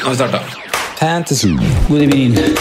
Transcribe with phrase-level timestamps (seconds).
[0.00, 0.40] Nå har vi starta.
[1.00, 1.48] Fantasy.
[1.88, 2.34] God evening.
[2.34, 2.56] Straight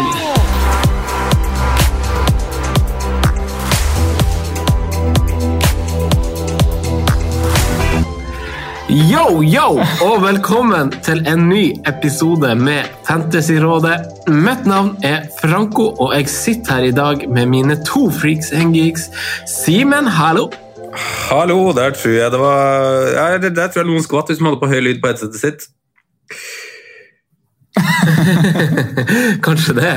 [0.00, 0.89] through
[8.90, 13.94] Yo, yo, og velkommen til en ny episode med Fantasyrådet.
[14.34, 18.74] Mitt navn er Franco, og jeg sitter her i dag med mine to freaks and
[18.74, 19.06] geeks.
[19.46, 20.48] Simen, hallo.
[21.30, 24.64] Hallo, der tror jeg det var Der der tror jeg noen skvatt hvis man hadde
[24.64, 25.68] på høy lyd på headsetet sitt.
[29.46, 29.92] Kanskje det.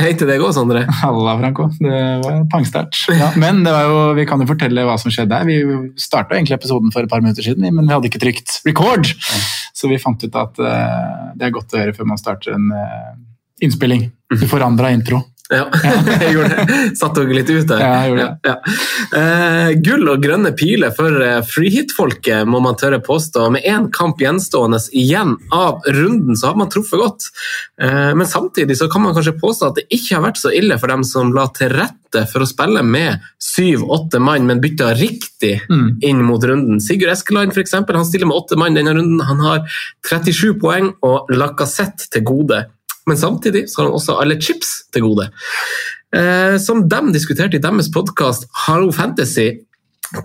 [0.00, 0.84] Hei til deg òg, Sondre.
[1.00, 1.68] Halla, Franco.
[1.80, 2.98] Det var pangstart.
[3.12, 5.48] Ja, men jo, vi kan jo fortelle hva som skjedde her.
[5.48, 9.10] Vi starta egentlig episoden for et par minutter siden, men vi hadde ikke trykt record.
[9.76, 12.70] Så vi fant ut at eh, det er godt å høre før man starter en
[12.76, 13.12] eh,
[13.64, 14.08] innspilling.
[14.30, 15.22] Du forandra intro.
[15.50, 15.64] Ja,
[16.22, 16.78] jeg gjorde det.
[16.98, 17.80] Satt dere litt ut der?
[17.82, 18.50] Ja, jeg gjorde det.
[18.50, 18.74] Ja, ja.
[19.10, 23.48] Uh, gull og grønne piler for eh, freehit-folket, må man tørre påstå.
[23.56, 27.26] Med én kamp gjenstående igjen av runden, så har man truffet godt.
[27.82, 30.78] Uh, men samtidig så kan man kanskje påstå at det ikke har vært så ille
[30.78, 35.60] for dem som la til rette for å spille med syv-åtte mann, men bytta riktig
[35.70, 35.98] Mm.
[36.04, 36.80] inn mot runden.
[36.84, 39.22] Sigurd Eskeland for eksempel, han stiller med åtte mann denne runden.
[39.24, 39.62] Han har
[40.04, 42.58] 37 poeng og Lacassette til gode.
[43.10, 45.26] Men samtidig så har han også alle chips til gode.
[46.14, 49.48] Eh, som de diskuterte i deres podkast Hallo Fantasy,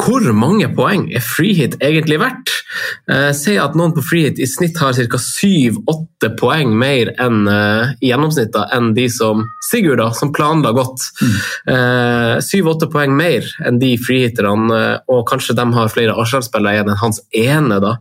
[0.02, 2.54] hvor mange poeng er freehit egentlig verdt?
[3.10, 5.20] Eh, Si at noen på freehit i snitt har ca.
[5.22, 11.06] 7-8 poeng mer enn eh, i gjennomsnitt enn de som Sigurd, da, som planla godt.
[11.70, 16.94] Eh, 7-8 poeng mer enn de freehitterne, eh, og kanskje de har flere Arsenal-spillere igjen
[16.94, 17.82] enn hans ene.
[17.82, 17.98] da.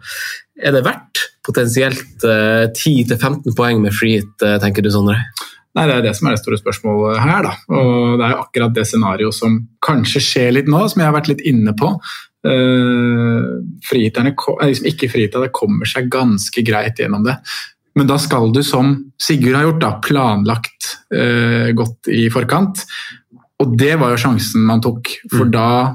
[0.60, 5.18] Er det verdt potensielt eh, 10-15 poeng med freehit, eh, tenker du, Sondre?
[5.74, 7.42] Nei, Det er det som er det store spørsmålet her.
[7.48, 7.54] da.
[7.74, 11.16] Og Det er jo akkurat det scenarioet som kanskje skjer litt nå, som jeg har
[11.16, 11.90] vært litt inne på.
[12.44, 17.38] Uh, frihitterne, eh, liksom ikke frihitterne kommer seg ganske greit gjennom det.
[17.96, 22.82] Men da skal du, som Sigurd har gjort, da, planlagt eh, godt i forkant.
[23.62, 25.94] Og det var jo sjansen man tok, for da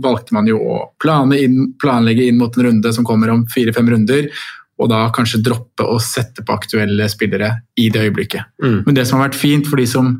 [0.00, 0.76] valgte man jo å
[1.36, 4.30] inn, planlegge inn mot en runde som kommer om fire-fem runder,
[4.78, 8.48] og da kanskje droppe å sette på aktuelle spillere i det øyeblikket.
[8.62, 8.80] Mm.
[8.86, 10.14] Men det som har vært fint for de som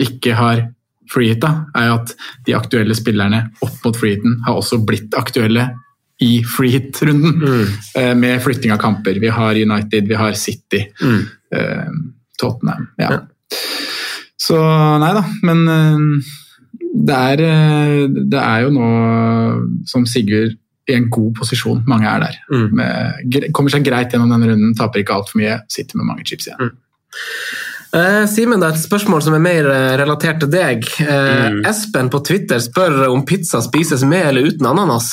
[0.00, 0.64] ikke har
[1.12, 2.14] freehit, da, er at
[2.46, 5.68] de aktuelle spillerne opp mot freehiten har også blitt aktuelle
[6.22, 7.66] i freehit-runden, Mm.
[7.96, 9.18] eh, med flytting av kamper.
[9.20, 11.26] Vi har United, vi har City, Mm.
[11.52, 11.90] eh,
[12.40, 12.88] Tottenham.
[12.98, 13.10] Ja.
[13.10, 13.20] Ja.
[14.38, 14.56] Så
[15.00, 16.24] nei da, men eh,
[17.06, 20.56] det er, eh, det er jo nå som Sigurd
[20.88, 21.82] i en god posisjon.
[21.88, 22.38] Mange er der.
[22.52, 22.66] Mm.
[22.80, 26.48] Med, kommer seg greit gjennom denne runden, taper ikke altfor mye, sitter med mange chips
[26.50, 26.72] igjen.
[27.94, 30.88] Eh, Simen, det er et spørsmål som er mer eh, relatert til deg.
[31.04, 31.60] Eh, Mm.
[31.68, 35.12] Espen på Twitter spør om pizza spises med eller uten ananas.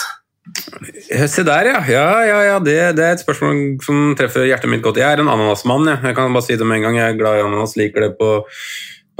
[1.28, 1.82] Se der, ja.
[1.92, 4.98] Ja, ja, ja det, det er et spørsmål som treffer hjertet mitt godt.
[4.98, 5.86] Jeg er en ananasmann.
[5.92, 6.98] Jeg, jeg kan bare si det med en gang.
[6.98, 8.32] Jeg er glad i ananas, liker det på,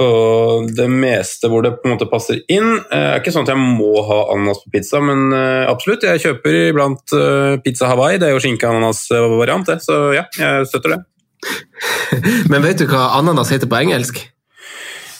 [0.02, 2.74] på det meste hvor det på en måte passer inn.
[2.82, 6.02] Eh, Det er ikke sånn at jeg må ha ananas på pizza, men eh, absolutt.
[6.08, 8.18] Jeg kjøper iblant eh, pizza Hawaii.
[8.18, 9.78] Det er jo skinke-ananas-variant, det.
[9.86, 11.00] Så ja, jeg støtter det.
[12.52, 14.20] Men vet du hva ananas heter på engelsk?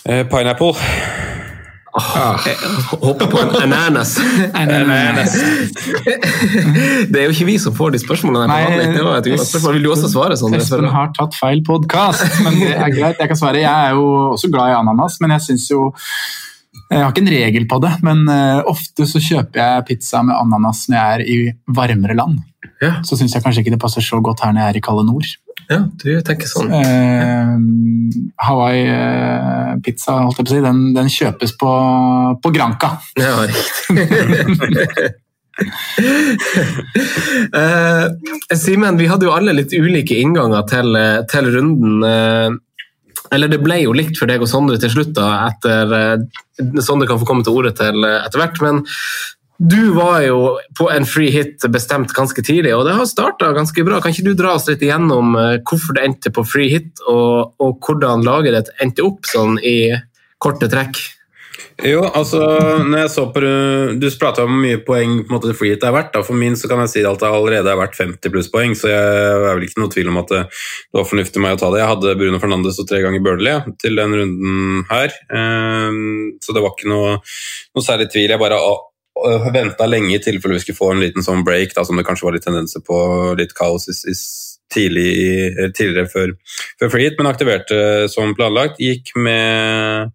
[0.06, 0.74] Eh, Pineapple.
[1.92, 2.56] Jeg
[3.02, 4.14] Hoppe på en ananas.
[7.12, 8.46] det er jo ikke vi som får de spørsmålene.
[8.48, 8.92] Nei.
[8.96, 9.76] Det var et spørsmål.
[9.76, 10.56] Vil du også svare sånn?
[10.56, 13.20] Espen har tatt feil podkast, men det er greit.
[13.20, 13.60] Jeg kan svare.
[13.60, 15.90] Jeg er jo også glad i ananas, men jeg syns jo
[16.92, 20.36] Jeg har ikke en regel på det, men eh, ofte så kjøper jeg pizza med
[20.36, 21.36] ananas når jeg er i
[21.76, 22.40] varmere land.
[22.82, 22.96] Ja.
[23.06, 25.04] Så syns jeg kanskje ikke det passer så godt her når jeg er i kalde
[25.08, 25.28] nord.
[25.72, 26.72] Ja, du tenker sånn.
[26.76, 27.56] Eh,
[28.46, 31.72] Hawaii-pizza, holdt jeg på å si, den, den kjøpes på,
[32.44, 32.94] på Granca.
[33.20, 35.10] Ja, riktig.
[37.52, 42.02] Eh, Simen, vi hadde jo alle litt ulike innganger til, eh, til runden.
[42.08, 42.50] eh,
[43.32, 47.08] eller det ble jo likt for deg og Sondre til slutt, da, etter eh, Sondre
[47.08, 48.60] kan få komme til orde til etter hvert.
[48.64, 48.82] men
[49.62, 50.38] du var jo
[50.78, 54.00] på en free hit bestemt ganske tidlig, og det har starta ganske bra.
[54.02, 57.54] Kan ikke du dra oss litt igjennom eh, hvorfor det endte på free hit, og,
[57.62, 59.94] og hvordan laget ditt endte opp sånn i
[60.42, 60.98] korte trekk?
[61.82, 62.38] Jo, altså,
[62.84, 63.40] når jeg så på
[63.98, 66.12] Du prata om hvor mye poeng på en måte, free hit er verdt.
[66.14, 66.22] Da.
[66.26, 68.90] For min så kan jeg si at det allerede er verdt 50 pluss poeng, så
[68.90, 70.44] jeg er vel ikke noe tvil om at det,
[70.94, 71.82] var fornuftig meg å ta det.
[71.82, 76.62] Jeg hadde Bruno Fernandes og tre ganger Burnley til den runden her, Ehm, så det
[76.62, 77.18] var ikke noe,
[77.72, 78.30] noe særlig tvil.
[78.30, 78.60] Jeg bare
[79.54, 82.28] venta lenge i tilfelle vi skulle få en liten sånn break, da, som det kanskje
[82.28, 82.98] var litt tendenser på,
[83.38, 84.16] litt kaos i, i,
[84.72, 85.12] tidlig,
[85.76, 86.34] tidligere før,
[86.80, 88.80] før free hit, men aktiverte som planlagt.
[88.82, 90.12] Gikk med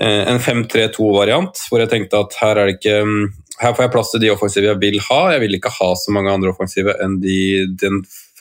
[0.00, 3.24] eh, en 5-3-2-variant, hvor jeg tenkte at her er ikke mm,
[3.62, 5.20] her får jeg plass til de offensive jeg vil ha.
[5.34, 7.38] Jeg vil ikke ha så mange andre offensive enn de,
[7.78, 8.00] den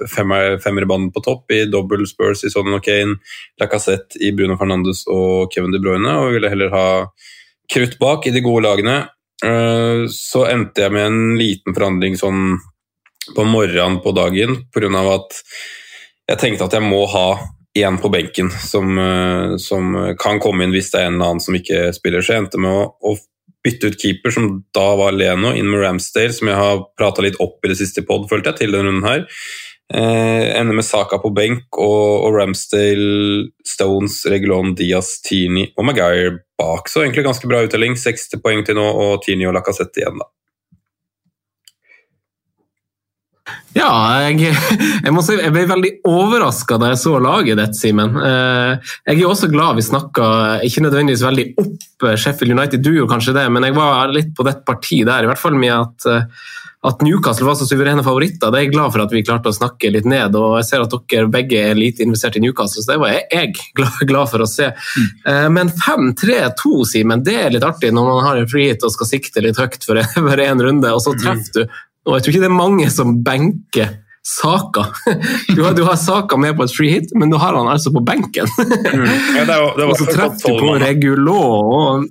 [0.10, 3.20] femmer, femmerbanen på topp i dobbel Spurs i Sonnen og Kane,
[3.62, 6.88] Lacassette i Bruno Fernandes og Kevin De Bruyne, og ville heller ha
[7.74, 9.04] krutt bak i de gode lagene.
[9.44, 12.60] Eh, Så endte jeg med en liten forandring sånn
[13.36, 15.16] på morgenen på dagen, pga.
[15.16, 15.44] at
[16.28, 17.40] jeg tenkte at jeg må ha
[17.76, 21.42] én på benken som, eh, som kan komme inn hvis det er en eller annen
[21.44, 22.22] som ikke spiller.
[22.22, 23.18] Så jeg endte med å, å
[23.64, 27.40] bytte ut keeper, som da var Leno, inn med Ramsdale, som jeg har prata litt
[27.44, 29.24] opp i det siste pod, følte jeg, til denne runden her.
[29.94, 36.38] Eh, ender med Saka på benk og, og Ramsdale, Stones, Regulon, Diaz, Tini og Maguire
[36.58, 36.88] bak.
[36.90, 37.98] Så egentlig ganske bra uttelling.
[38.00, 40.30] 60 poeng til nå, og Tini og Lacassette igjen, da.
[43.74, 43.90] Ja,
[44.30, 44.54] jeg,
[45.04, 48.16] jeg må si jeg ble veldig overraska da jeg så laget ditt, Simen.
[48.22, 50.28] Eh, Jeg er også glad vi snakka
[50.64, 54.46] ikke nødvendigvis veldig opp Sheffield United, du gjorde kanskje det, men jeg var litt på
[54.48, 56.46] dette parti der, i hvert fall med at, eh,
[56.84, 58.52] at Newcastle var så suverene favoritter.
[58.52, 60.84] Det er jeg glad for at vi klarte å snakke litt ned, og jeg ser
[60.84, 64.44] at dere begge er lite investert i Newcastle, så det var jeg, glad, glad for
[64.44, 64.68] å se.
[64.74, 65.56] Mm.
[65.56, 69.10] Men 5-3-2, Simen, det er litt artig når man har en free hit og skal
[69.14, 70.00] sikte litt høyt for
[70.50, 71.78] én runde, og så treffer du.
[72.04, 74.86] Og jeg tror ikke det er mange som benker Saka.
[75.56, 77.92] Du har, du har Saka med på et free hit, men du har han altså
[77.94, 78.48] på benken.
[78.60, 80.76] Ja, det var, det var og så treffer du på.
[80.84, 82.08] Regulå og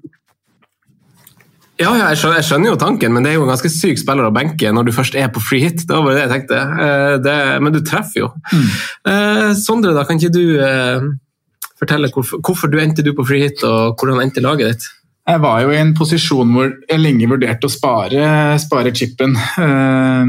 [1.82, 3.98] ja, ja, jeg skjønner, jeg skjønner jo tanken, men det er jo en ganske syk
[4.00, 5.82] spiller å benke når du først er på free hit.
[5.88, 6.62] Det var bare det jeg tenkte.
[6.86, 8.30] Eh, Det, men du treffer jo.
[9.08, 11.04] Eh, Sondre, da kan ikke du eh,
[11.82, 14.88] fortelle hvorfor, hvorfor du endte du på free hit, og hvordan endte laget ditt?
[15.28, 19.36] Jeg var jo i en posisjon hvor jeg lenge vurderte å spare, spare chipen.
[19.38, 20.26] Eh,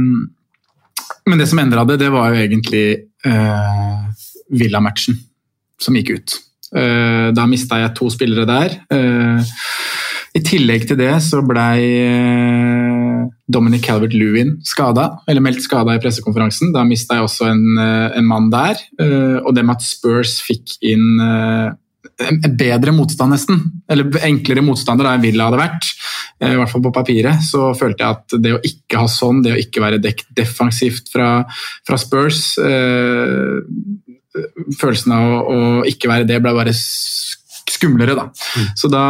[1.26, 2.88] Men det som endra det, det var jo egentlig
[3.26, 4.02] uh,
[4.52, 5.16] Villa-matchen
[5.80, 6.34] som gikk ut.
[6.76, 8.76] Eh, Da mista jeg to spillere der.
[10.34, 13.20] I tillegg til det så blei eh,
[13.54, 16.72] Dominic Calvert-Lewin skada, eller meldt skada i pressekonferansen.
[16.74, 18.82] Da mista jeg også en, eh, en mann der.
[18.98, 23.62] Eh, Og det med at Spurs fikk inn en bedre motstand, nesten.
[23.90, 25.92] Eller enklere motstander da enn Villa hadde vært.
[26.44, 27.46] I hvert fall på papiret.
[27.46, 31.14] Så følte jeg at det å ikke ha sånn, det å ikke være dekt defensivt
[31.14, 31.46] fra,
[31.86, 32.58] fra Spurs
[34.80, 35.58] Følelsen av å, å
[35.90, 36.74] ikke være det ble bare
[37.74, 38.28] skumlere, da.
[38.80, 39.04] Så da,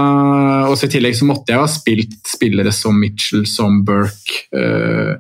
[0.72, 4.46] også I tillegg så måtte jeg ha spilt spillere som Mitchell, som Burke.
[4.56, 5.16] eh,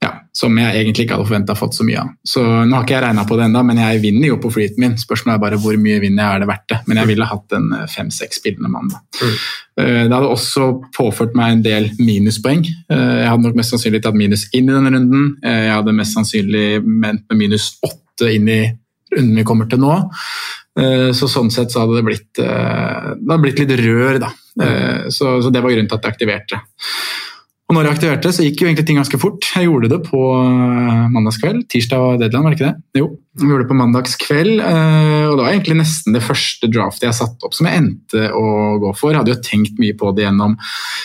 [0.00, 2.12] ja, som jeg egentlig ikke hadde forventa fått så mye av.
[2.24, 4.80] Så Nå har ikke jeg regna på det ennå, men jeg vinner jo på freeheaten
[4.80, 4.94] min.
[4.96, 6.78] Spørsmålet er bare hvor mye vinner jeg, er det verdt det?
[6.88, 8.88] Men jeg ville hatt en eh, fem-seks spillende mann.
[8.94, 9.02] da.
[9.20, 12.64] Eh, Det hadde også påført meg en del minuspoeng.
[12.88, 15.34] Jeg hadde nok mest sannsynlig tatt minus inn i denne runden.
[15.44, 18.62] Jeg hadde mest sannsynlig ment med minus åtte inn i
[19.16, 19.94] runden vi kommer til nå.
[20.78, 24.30] Eh, Så sånn sett så hadde det blitt, eh, det hadde blitt litt rør, da.
[24.62, 26.60] Eh, Så, så det var grunnen til at jeg aktiverte.
[27.70, 29.46] Og når jeg aktiverte, så gikk jo egentlig ting ganske fort.
[29.54, 31.60] Jeg gjorde det på eh, mandagskveld.
[31.70, 32.98] Tirsdag var deadline, var det ikke det?
[32.98, 33.04] Jo,
[33.38, 34.54] jeg gjorde det på mandagskveld.
[34.58, 38.24] eh, Og det var egentlig nesten det første draftet jeg satte opp som jeg endte
[38.34, 38.46] å
[38.82, 39.12] gå for.
[39.14, 40.56] Jeg hadde jo tenkt mye på det gjennom,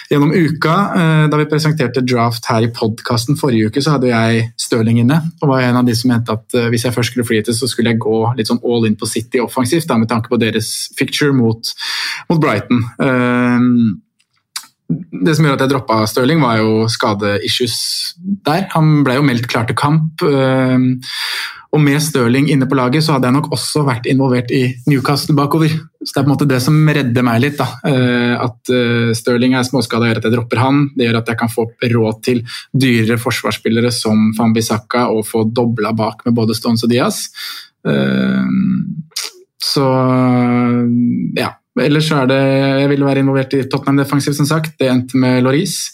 [0.10, 0.77] gjennom uka.
[0.98, 5.19] Eh, Da vi presenterte draft her i podkasten forrige uke, så hadde jeg Stirling inne.
[5.43, 7.93] Og var en av de som mente at hvis jeg først skulle flyte, så skulle
[7.93, 11.62] jeg gå litt sånn all in på City offensivt, med tanke på deres picture mot,
[12.27, 12.81] mot Brighton.
[14.91, 17.77] Eh, det som gjør at jeg droppa Stirling, var jo skadeissues
[18.45, 18.67] der.
[18.75, 20.21] Han ble jo meldt klar til kamp.
[20.21, 20.79] øh,
[21.75, 25.35] Og med Stirling inne på laget, så hadde jeg nok også vært involvert i Newcastle
[25.35, 25.67] bakover.
[26.05, 27.57] Så det er på en måte det som redder meg litt.
[27.57, 27.67] da.
[27.89, 30.89] Øh, At øh, Stirling er småskada gjør at jeg dropper han.
[30.95, 35.91] Det gjør at jeg kan få råd til dyrere forsvarsspillere som Fambisaka og få dobla
[35.91, 37.27] bak med både Stones og Diaz.
[39.61, 39.85] Så
[41.35, 41.49] ja.
[41.84, 42.39] Ellers så er det
[42.82, 44.77] Jeg ville være involvert i Tottenham defensivt, som sagt.
[44.79, 45.91] Det endte med Laurice.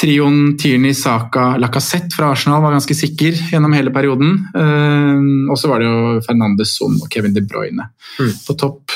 [0.00, 4.34] Trioen Tierney, Saka, Lacassette fra Arsenal var ganske sikker gjennom hele perioden.
[4.56, 7.86] Uh, og så var det jo Fernandes Son og Kevin De Bruyne
[8.18, 8.32] Mm.
[8.46, 8.90] på topp.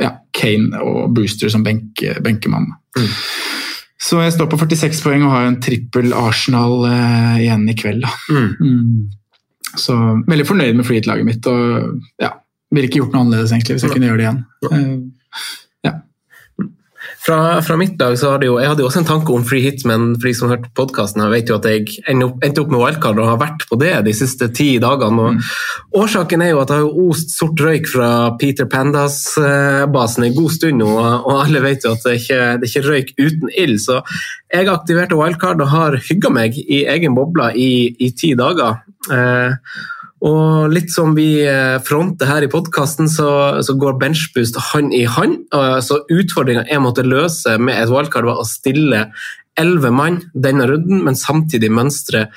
[0.00, 2.66] Ja, Kane og Brewster som benke, benkemann.
[2.96, 3.06] Mm.
[4.00, 8.04] Så jeg står på 46 poeng og har en trippel Arsenal eh, igjen i kveld.
[8.30, 8.50] Mm.
[8.60, 9.08] Mm.
[9.76, 9.96] Så
[10.28, 11.46] veldig fornøyd med freehit-laget mitt.
[11.50, 12.30] og ja,
[12.74, 14.42] Ville ikke gjort noe annerledes egentlig hvis jeg kunne gjøre det igjen.
[14.72, 14.98] Ja.
[17.28, 19.60] Fra, fra mitt lag så hadde jo, jeg hadde jo også en tanke om free
[19.60, 22.80] hit, men for de som har hørt podkasten, vet jo at jeg endte opp med
[22.80, 25.26] wildcard og har vært på det de siste ti dagene.
[25.26, 28.08] og Årsaken er jo at det har ost sort røyk fra
[28.40, 32.86] Peter Pandas-basen en god stund nå, og alle vet jo at det ikke det ikke
[32.86, 33.76] røyk uten ild.
[33.84, 34.00] Så
[34.54, 38.80] jeg aktiverte wildcard og har hygga meg i egen boble i, i ti dager.
[39.12, 39.52] Eh,
[40.24, 43.30] og litt som vi eh, fronter her i podkasten, så,
[43.62, 45.44] så, går benchboost hånd i hånd.
[45.84, 49.06] Så utfordringa jeg måtte løse med et wildcard, var å stille
[49.58, 52.28] elleve mann denne runden, men samtidig mønstre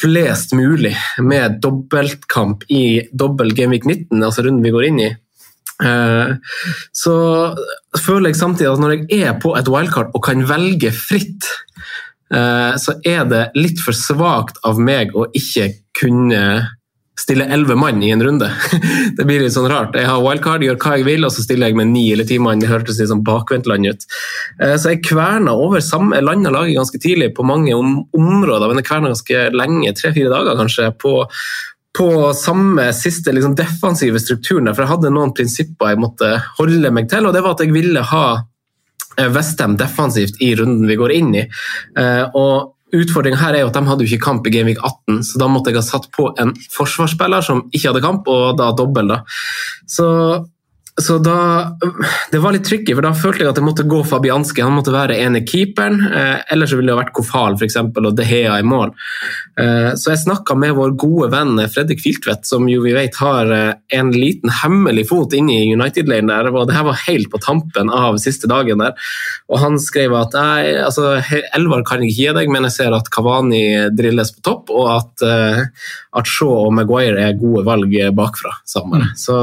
[0.00, 5.10] flest mulig med dobbeltkamp i dobbel Gameweek 19, altså runden vi går inn i.
[5.80, 6.34] Eh,
[6.92, 7.14] Så
[7.96, 11.48] føler jeg samtidig at når jeg er på et wildcard og kan velge fritt,
[12.32, 16.42] eh, så er det litt for svakt av meg å ikke kunne
[17.20, 18.48] stille elleve mann i en runde.
[19.16, 19.96] Det blir litt sånn rart.
[19.98, 22.38] Jeg har wildcard, gjør hva jeg vil, og så stiller jeg med ni eller ti
[22.42, 22.62] mann.
[22.62, 24.06] Det hørtes litt sånn bakvendtland ut.
[24.62, 28.80] Eh, Så jeg kverna over samme landa laget ganske tidlig på mange om områder, men
[28.80, 31.14] jeg kverna ganske lenge, tre-fire dager kanskje, på,
[31.98, 34.72] på samme siste liksom, defensive strukturen.
[34.72, 37.76] For jeg hadde noen prinsipper jeg måtte holde meg til, og det var at jeg
[37.76, 38.24] ville ha
[39.20, 41.42] Westham defensivt i runden vi går inn i.
[41.98, 45.20] Eh, og Utfordringa her er jo at de hadde jo ikke kamp i Gameweek 18,
[45.28, 48.70] så da måtte jeg ha satt på en forsvarsspiller som ikke hadde kamp, og da
[48.76, 49.12] dobbel.
[49.14, 49.20] da.
[49.86, 50.06] Så,
[51.00, 51.76] så da
[52.32, 54.62] Det var litt tricky, for da følte jeg at jeg måtte gå Fabianski.
[54.64, 58.16] Han måtte være ene keeperen, eh, ellers så ville det vært Kofal for eksempel, og
[58.18, 58.92] De Hea i mål.
[59.60, 63.50] Eh, så jeg snakka med vår gode venn Fredrik Filtvedt, som jo vi vet har
[63.54, 66.50] eh, en liten hemmelig fot inne i United-leiren der.
[66.52, 68.94] og Det her var helt på tampen av siste dagen der.
[69.50, 71.18] Og han skrev at nei, altså,
[71.56, 75.26] Elvar kan ikke gi deg, men jeg ser at Kavani drilles på topp, og at,
[75.26, 75.62] eh,
[76.16, 78.54] at Shaw og Maguire er gode valg bakfra.
[78.68, 79.10] Sammen.
[79.18, 79.36] Så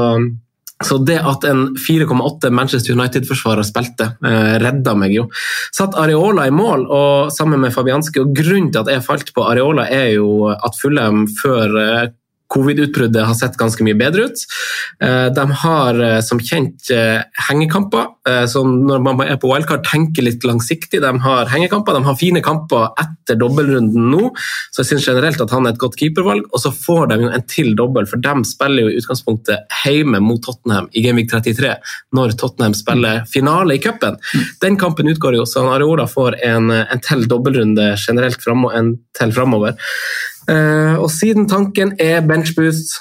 [0.84, 5.26] så det at en 4,8 Manchester United-forsvarer spilte, eh, redda meg jo.
[5.74, 9.46] Satt Areola i mål og sammen med Fabianski, og grunnen til at jeg falt på
[9.50, 12.08] Areola, er jo at Fulham før eh,
[12.54, 14.44] covid-utbruddet har sett ganske mye bedre ut.
[15.04, 18.14] Eh, De har eh, som kjent eh, hengekamper,
[18.48, 21.00] som når man er på wildcard tenker litt langsiktig.
[21.00, 24.28] De har hengekamper, de har fine kamper etter dobbeltrunden nå,
[24.68, 26.44] så jeg syns generelt at han er et godt keepervalg.
[26.52, 30.20] Og så får de jo en til dobbel, for de spiller jo i utgangspunktet hjemme
[30.20, 31.72] mot Tottenham i Gameweek 33,
[32.18, 34.20] når Tottenham spiller finale i cupen.
[34.60, 39.32] Den kampen utgår jo, så Areola får en, en til dobbeltrunde generelt frem, en til
[39.32, 39.78] framover.
[40.48, 42.96] Eh, og siden tanken er benchboost,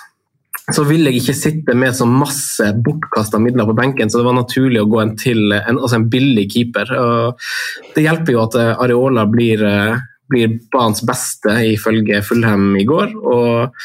[0.75, 4.35] så vil jeg ikke sitte med så masse bortkasta midler på benken, så det var
[4.35, 6.91] naturlig å gå en til en, altså en billig keeper.
[6.99, 7.47] Og
[7.95, 13.15] det hjelper jo at eh, Areola blir, eh, blir banens beste, ifølge Fulham i går.
[13.15, 13.83] og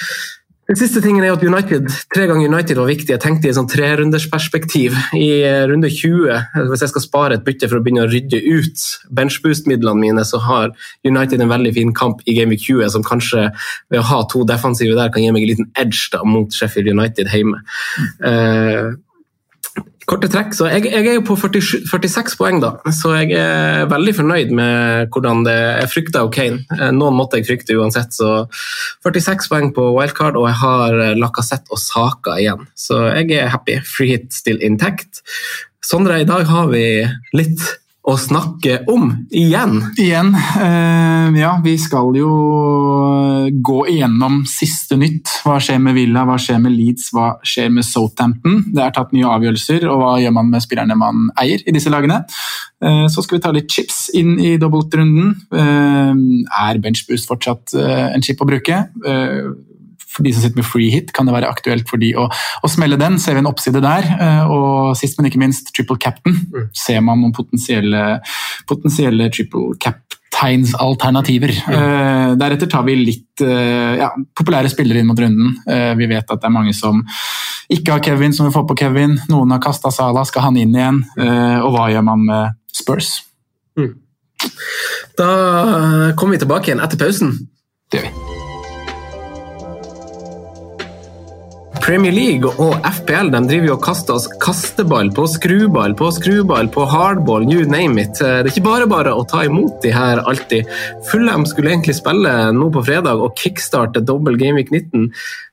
[0.71, 3.11] den siste tingen er at United, Tre ganger United var viktig.
[3.11, 4.95] Jeg tenkte i et sånn trerundersperspektiv.
[5.19, 8.38] I eh, runde 20, hvis jeg skal spare et bytte for å begynne å rydde
[8.38, 10.71] ut benchboost-midlene mine, så har
[11.09, 13.49] United en veldig fin kamp i Game Week 20, som kanskje
[13.90, 16.95] ved å ha to defensive der kan gi meg en liten edge da, mot Sheffield
[16.95, 17.64] United hjemme.
[18.23, 18.95] Eh,
[20.11, 20.54] korte trekk.
[20.56, 22.75] Så jeg, jeg er jo på 47, 46 poeng, da.
[22.94, 26.62] Så jeg er veldig fornøyd med hvordan det Jeg frykta jo Kane.
[26.78, 28.47] Eh, Noen måtte jeg frykte uansett, så
[29.06, 32.66] 46 poeng på wildcard, og jeg har Lacassette og Saka igjen.
[32.78, 33.80] Så jeg er happy.
[33.87, 35.23] Free hit still intact.
[35.82, 36.85] Sondre, i dag har vi
[37.35, 37.62] litt
[38.02, 39.76] å snakke om igjen.
[40.00, 40.32] Igjen.
[40.35, 42.32] eh, ja, vi skal jo
[43.62, 45.30] gå igjennom siste nytt.
[45.47, 48.64] Hva skjer med Villa, hva skjer med Leeds, hva skjer med Southampton?
[48.75, 51.92] Det er tatt nye avgjørelser, og hva gjør man med spillerne man eier i disse
[51.94, 52.25] lagene?
[52.82, 55.37] Eh, så skal vi ta litt chips inn i dobbeltrunden.
[55.54, 56.14] Eh,
[56.66, 58.82] er benchboost fortsatt eh, en chip å bruke?
[60.12, 62.69] For de som sitter med free hit, kan det være aktuelt for de å, å
[62.71, 63.19] smelle den.
[63.23, 64.09] Ser vi en oppside der.
[64.21, 66.37] Eh, Og sist, men ikke minst, triple captain.
[66.76, 68.21] Ser man noen potensielle,
[68.69, 75.57] potensielle triple captainsalternativer Eh, Deretter tar vi litt eh, ja, populære spillere inn mot runden.
[75.99, 77.02] Vi vet at det er mange som
[77.73, 79.16] ikke har Kevin, som vil få på Kevin.
[79.31, 81.00] Noen har kasta Sala, skal han inn igjen?
[81.62, 83.14] Og hva gjør man med Spurs?
[85.16, 85.31] Da
[86.19, 87.37] kommer vi tilbake igjen etter pausen.
[87.92, 88.41] Det gjør vi.
[91.82, 96.68] Premier League og FPL de driver jo og kaster oss kasteball på skruball på skruball
[96.70, 98.20] på hardball, you name it.
[98.20, 100.70] Det er ikke bare bare å ta imot de her alltid.
[101.10, 105.10] Fulham skulle egentlig spille nå på fredag og kickstarte dobbel Gameweek 19,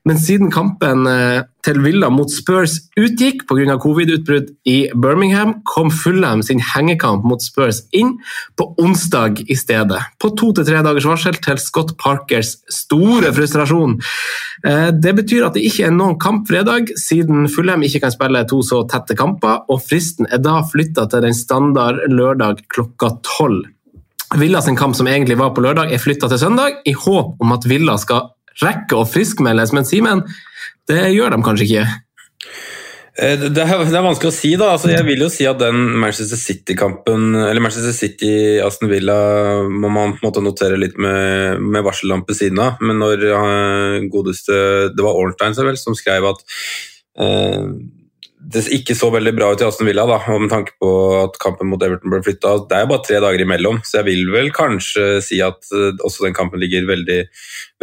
[0.07, 3.75] men siden kampen eh, til Villa mot Spurs utgikk pga.
[3.83, 8.15] covid-utbrudd i Birmingham, kom Fulham sin hengekamp mot Spurs inn
[8.57, 9.99] på onsdag i stedet.
[10.21, 13.97] På to til tre dagers varsel til Scott Parkers store frustrasjon.
[14.63, 18.45] Eh, det betyr at det ikke er noen kamp fredag, siden Fulham ikke kan spille
[18.47, 23.67] to så tette kamper, og fristen er da flytta til den standard lørdag klokka tolv.
[24.37, 27.55] Villa sin kamp som egentlig var på lørdag, er flytta til søndag, i håp om
[27.55, 28.27] at Villa skal
[28.63, 30.25] rekke å friskmeldes, men Simen,
[30.89, 31.87] det gjør de kanskje ikke?
[33.19, 34.71] Eh, Det er, det er vanskelig å si, da.
[34.75, 39.19] Altså, jeg vil jo si at den Manchester City-kampen, eller Manchester City-Aston Villa,
[39.67, 42.81] må man på en måte notere litt med, med varsellampe siden av.
[42.83, 44.59] Men når uh, godeste
[44.95, 46.43] Det var Ornstein vel, som skrev at
[47.19, 47.67] uh,
[48.49, 50.89] det ikke så veldig bra ut i Aston Villa, da, med tanke på
[51.19, 52.55] at kampen mot Everton ble flytta.
[52.69, 55.91] Det er jo bare tre dager imellom, så jeg vil vel kanskje si at uh,
[56.05, 57.19] også den kampen ligger veldig,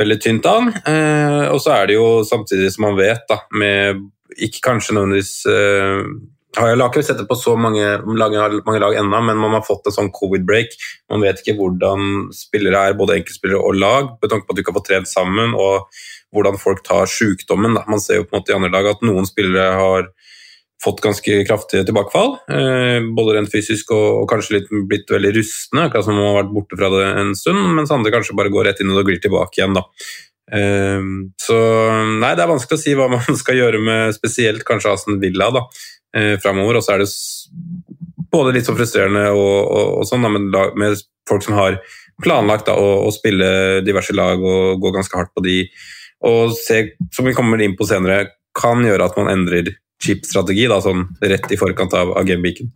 [0.00, 0.72] veldig tynt an.
[0.82, 4.02] Eh, og så er det jo samtidig som man vet, da, med
[4.36, 9.20] ikke kanskje nødvendigvis Jeg har ikke sett det på så mange, mange, mange lag ennå,
[9.28, 10.74] men man har fått en sånn covid-break.
[11.12, 14.64] Man vet ikke hvordan spillere er, både enkeltspillere og lag, med tanke på at du
[14.64, 15.86] ikke har fått trent sammen, og
[16.34, 17.76] hvordan folk tar sykdommen.
[17.78, 17.84] Da.
[17.88, 20.10] Man ser jo på en måte i andre lag at noen spillere har
[20.84, 22.36] fått ganske kraftige tilbakefall.
[22.52, 26.40] Eh, både rent fysisk og, kanskje litt, blitt veldig rustne, akkurat som om man har
[26.42, 29.20] vært borte fra det en stund, mens andre kanskje bare går rett inn og glir
[29.22, 29.76] tilbake igjen.
[29.76, 29.86] da.
[30.52, 31.10] Eh,
[31.42, 31.58] så
[32.20, 35.50] nei, det er vanskelig å si hva man skal gjøre med spesielt kanskje Aston Villa
[35.54, 35.66] da,
[36.16, 36.78] eh, framover.
[36.78, 37.10] Og så er det
[38.32, 41.80] både litt så frustrerende og, og, og sånn, da, med, med, folk som har
[42.22, 45.56] planlagt da, å, å, spille diverse lag og gå ganske hardt på de,
[46.26, 46.78] og se,
[47.12, 51.52] som vi kommer inn på senere, kan gjøre at man endrer chip-strategi, da, sånn rett
[51.52, 52.72] i forkant av, av gameweeken.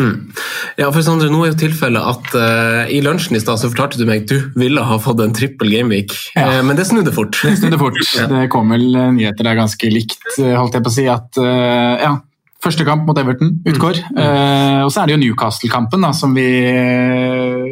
[0.00, 0.30] Mm.
[0.78, 4.00] Ja, for Sandre, nå er jo tilfellet at uh, I lunsjen i stad så fortalte
[4.00, 6.46] du meg at du ville ha fått en trippel gameweek, ja.
[6.46, 7.36] uh, men det snudde fort.
[7.44, 8.00] Det snudde fort.
[8.18, 8.24] ja.
[8.30, 11.06] Det kom vel nyheter der ganske likt, holdt jeg på å si.
[11.10, 12.16] at uh, ja,
[12.60, 14.02] Første kamp mot Everton utgår.
[14.12, 14.18] Mm.
[14.20, 16.44] Uh, og så er det jo Newcastle-kampen som vi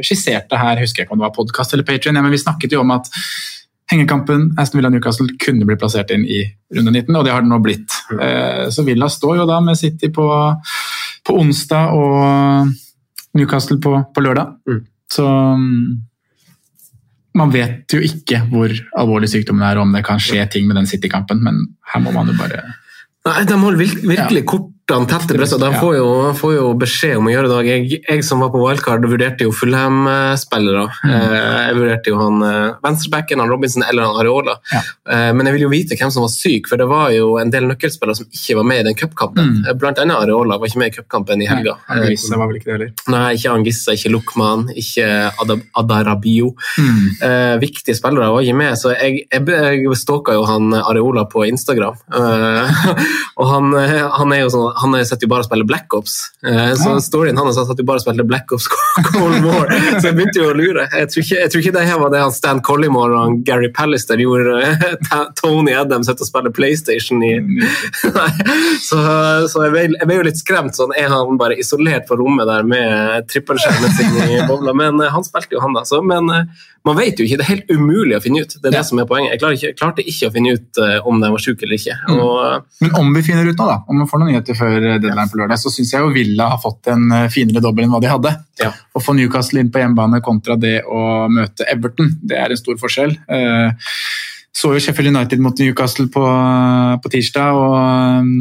[0.01, 0.81] skisserte her.
[0.81, 2.95] husker jeg ikke om det var podkast eller Patrion, ja, men vi snakket jo om
[2.97, 3.11] at
[3.89, 6.43] hengekampen Aston Villa Newcastle kunne bli plassert inn i
[6.77, 7.95] runde 19, og det har det nå blitt.
[8.13, 8.21] Mm.
[8.75, 10.27] Så Villa står jo da med City på,
[11.25, 12.69] på onsdag og
[13.39, 14.53] Newcastle på, på lørdag.
[14.69, 14.83] Mm.
[15.09, 15.25] Så
[17.39, 20.79] man vet jo ikke hvor alvorlig sykdommen er, og om det kan skje ting med
[20.81, 22.65] den City-kampen, men her må man jo bare
[23.29, 24.49] Nei, De holder virkelig ja.
[24.49, 25.61] kort tett i brystet.
[25.61, 26.07] De får jo,
[26.39, 27.59] får jo, beskjed om å gjøre det.
[27.69, 30.87] Jeg, jeg som var på wildcard, vurderte jo Fulham-spillere.
[31.05, 31.11] Mm.
[31.13, 31.35] Eh,
[31.69, 34.57] jeg vurderte jo han eh, venstrebacken, han Robinson eller han Areola.
[34.73, 34.81] Ja.
[35.13, 37.53] Eh, men jeg vil jo vite hvem som var syk, for det var jo en
[37.53, 39.51] del nøkkelspillere som ikke var med i den cupkampen.
[39.59, 39.69] Mm.
[39.83, 41.77] Blant annet Areola var ikke med i cupkampen i helga.
[41.93, 42.95] Angissa var vel ikke det heller?
[43.13, 45.11] Nei, ikke Angissa, ikke Lukman, ikke
[45.77, 46.55] Adarabio.
[46.81, 47.05] Mm.
[47.29, 51.45] Eh, viktige spillere var ikke med, så jeg, jeg, jeg stalka jo han Areola på
[51.51, 52.01] Instagram.
[52.09, 52.83] Eh,
[53.41, 53.73] og han,
[54.17, 56.15] han er jo sånn han satt jo bare og spiller Black Ops.
[56.47, 58.69] Eh, så storyen hans satt jo bare og spilte Black Ops
[59.11, 59.73] Cold War.
[59.99, 60.87] Så jeg begynte jo å lure.
[60.93, 63.71] Jeg tror ikke, jeg tror ikke det her var det han Stan Collymore og Gary
[63.75, 64.75] Pallister gjorde.
[65.41, 67.35] Tony Adams satt og spilte PlayStation i
[68.89, 68.99] Så,
[69.51, 70.77] så jeg, ble, jeg, ble, jo litt skremt.
[70.79, 74.75] sånn Er han bare isolert på rommet der med trippelskjermen sin i bobla?
[74.77, 75.85] Men eh, han spilte jo, han, da.
[75.89, 77.39] Så, men eh, man vet jo ikke.
[77.41, 78.57] Det er helt umulig å finne ut.
[78.57, 78.81] Det er ja.
[78.81, 79.35] det som er poenget.
[79.35, 81.97] Jeg klarte ikke, klarte ikke å finne ut om de var syke eller ikke.
[82.09, 82.21] Mm.
[82.25, 85.29] Og, Men om vi finner ut nå, da, om vi får noen nyheter før deadline
[85.31, 88.01] på lørdag, så syns jeg jo Villa har fått en eh, finere dobbel enn hva
[88.03, 88.35] de hadde.
[88.63, 88.73] Ja.
[88.73, 92.81] Å få Newcastle inn på hjemmebane kontra det å møte Everton, det er en stor
[92.81, 93.15] forskjell.
[93.29, 93.93] Eh,
[94.59, 96.25] så jo Sheffield United mot Newcastle på,
[97.03, 98.35] på tirsdag, og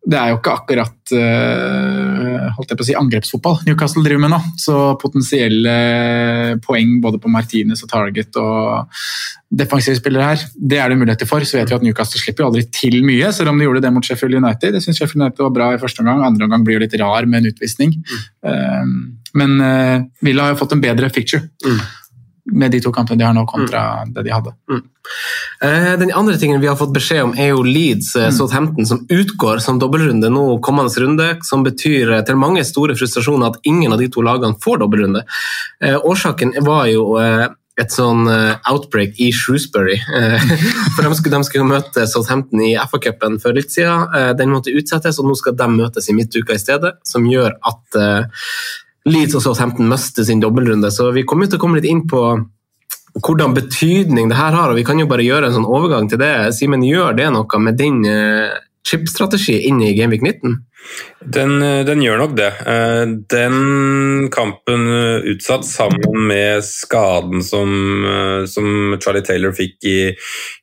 [0.00, 4.32] det er jo ikke akkurat uh, holdt jeg på å si, angrepsfotball Newcastle driver med
[4.32, 4.38] nå.
[4.58, 5.74] Så potensielle
[6.64, 8.96] poeng både på Martinez og Target og
[9.60, 11.44] defensive spillere her, det er det muligheter for.
[11.44, 13.92] Så vet vi at Newcastle slipper jo aldri til mye, selv om de gjorde det
[13.92, 14.78] mot Sheffield United.
[14.78, 17.28] Jeg syns Sheffield United var bra i første omgang, andre omgang blir jo litt rar
[17.28, 17.96] med en utvisning.
[18.00, 18.28] Mm.
[18.48, 19.52] Uh, men
[20.26, 21.44] Villa har jo fått en bedre picture.
[21.62, 21.82] Mm
[22.52, 24.14] med de to kampene de har nå, kontra mm.
[24.16, 24.54] det de hadde.
[24.70, 24.82] Mm.
[25.62, 28.34] Eh, den andre tingen vi har fått beskjed om, er jo Leeds eh, mm.
[28.36, 31.30] Southampton, som utgår som dobbeltrunde nå kommende runde.
[31.46, 35.24] Som betyr eh, til mange store frustrasjoner at ingen av de to lagene får dobbeltrunde.
[35.80, 37.04] Årsaken var jo
[37.80, 38.26] et sånn
[38.68, 39.96] outbreak i Shrewsbury.
[40.94, 44.10] For de skulle, de skulle møte Southampton i FA-cupen for litt siden.
[44.36, 46.98] Den måtte utsettes, og nå skal de møtes i midtuka i stedet.
[47.08, 48.00] Som gjør at
[49.10, 50.90] Leeds og Southampton mister sin dobbeltrunde.
[50.94, 52.22] Så vi kommer til å komme litt inn på
[53.18, 56.20] hvordan betydning det her har, og vi kan jo bare gjøre en sånn overgang til
[56.22, 56.32] det.
[56.56, 58.50] Simen, gjør det noe med din eh,
[58.86, 60.58] chip-strategi inn i Gameweek 19?
[61.34, 62.50] Den, eh, den, gjør nok det.
[62.70, 63.02] Eh,
[63.34, 64.86] den kampen
[65.32, 67.74] utsatt sammen med skaden som,
[68.48, 69.98] som Charlie Taylor fikk i,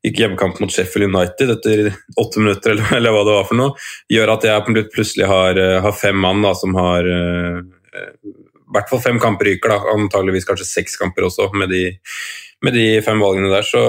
[0.08, 3.88] i hjemmekamp mot Sheffield United etter åtte minutter, eller, eller, hva det var for noe,
[4.14, 7.12] gjør at jeg plutselig har, har fem mann da, som har
[8.74, 9.96] hvert fall fem kamper ryker, da.
[9.96, 11.84] antageligvis kanskje seks kamper også, med de,
[12.66, 13.68] med de, fem valgene der.
[13.68, 13.84] Så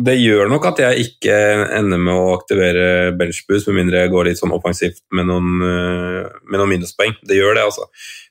[0.00, 1.36] det gjør nok at jeg ikke
[1.76, 6.28] ender med å aktivere benchboost, med mindre jeg går litt sånn offensivt med noen, eh,
[6.46, 7.16] med noen minuspoeng.
[7.26, 7.88] Det gjør det, altså.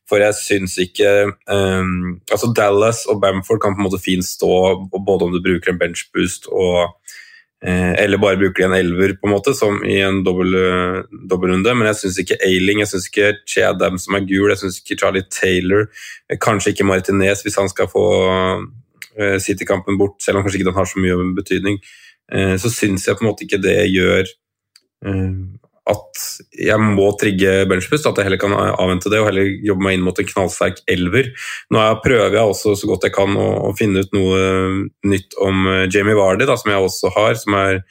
[0.10, 1.10] For jeg syns ikke
[1.54, 4.50] um, Altså Dallas og Bamford kan på en måte fint stå
[4.89, 6.96] både om du bruker en benchboost og
[7.65, 11.74] eller bare bruker de en elver, på en måte, som i en eh, dobbeltrunde.
[11.76, 14.80] Men jeg syns ikke Ailing, jeg syns ikke Che Adam som er gul, jeg syns
[14.80, 15.89] ikke Charlie Taylor,
[16.30, 18.06] eh, kanskje ikke Martinez hvis han skal få
[19.43, 21.80] City-kampen bort, selv om kanskje ikke den har så mye betydning.
[22.62, 24.30] Så syns jeg på en måte ikke det gjør
[25.89, 26.23] at
[26.54, 30.06] jeg må trigge benchbust, at jeg heller kan avvente det og heller jobbe meg inn
[30.06, 31.32] mot en knallsterk elver.
[31.73, 34.41] Nå prøver jeg også så godt jeg kan å, finne ut noe
[35.10, 37.82] nytt om eh, Jamie Vardy, da, som jeg også har, som er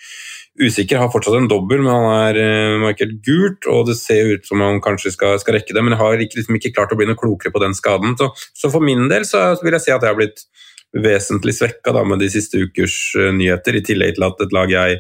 [0.59, 1.01] usikker.
[1.01, 4.63] Har fortsatt en dobbel, men han er uh, markert gult, og det ser ut som
[4.65, 5.85] han kanskje skal, skal rekke det.
[5.85, 8.17] Men jeg har ikke, liksom ikke, klart å bli noe klokere på den skaden.
[8.19, 10.47] Så, så for min del så vil jeg si at jeg har blitt
[10.99, 12.97] vesentlig svekka med de siste ukers
[13.37, 14.99] nyheter, i tillegg til at et lag jeg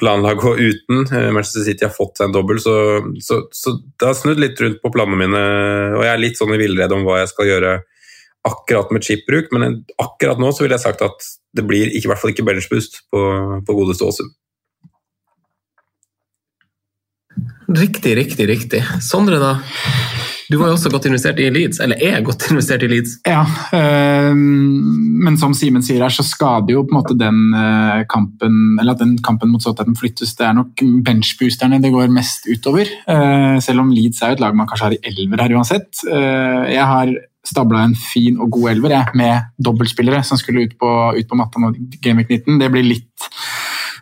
[0.00, 1.04] planla å gå uten.
[1.06, 2.74] Eh, Manchester City har fått seg en dobbel, så,
[3.22, 5.44] så, så, det har snudd litt rundt på planene mine.
[5.98, 7.78] Og jeg er litt sånn i villrede om hva jeg skal gjøre
[8.48, 12.10] akkurat med chipbruk, men akkurat nå så ville jeg sagt at det blir ikke, i
[12.12, 13.24] hvert fall ikke benchboost på,
[13.66, 14.30] på godeste Åsum.
[17.70, 18.80] Riktig, riktig, riktig.
[19.04, 19.58] Sondre, da?
[20.50, 23.12] Du var jo også godt investert i Leeds, eller er godt investert i Leeds.
[23.26, 23.44] Ja,
[23.78, 28.56] øh, men som Simen sier her, så skader jo på en måte den øh, kampen
[28.80, 30.34] eller at den kampen mot Southampton flyttes.
[30.34, 32.90] Det er nok benchboosterne det går mest utover.
[33.14, 36.02] Øh, selv om Leeds er jo et lag man kanskje har i elver her uansett.
[36.10, 37.14] jeg har
[37.46, 41.38] stabla en fin og god elver jeg, med dobbeltspillere som skulle ut på, ut på
[41.38, 42.58] matta nå Gameweek 19.
[42.60, 43.30] Det blir litt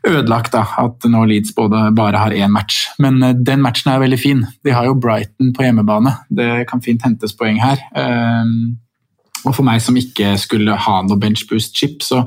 [0.07, 2.87] ødelagt da, at nå Leeds både bare har én match.
[3.03, 4.45] Men uh, den matchen er veldig fin.
[4.65, 6.15] De har jo Brighton på hjemmebane.
[6.31, 7.83] Det kan fint hentes poeng her.
[7.97, 8.77] Uh,
[9.47, 12.25] og for meg som ikke skulle ha noe benchboost-chip, så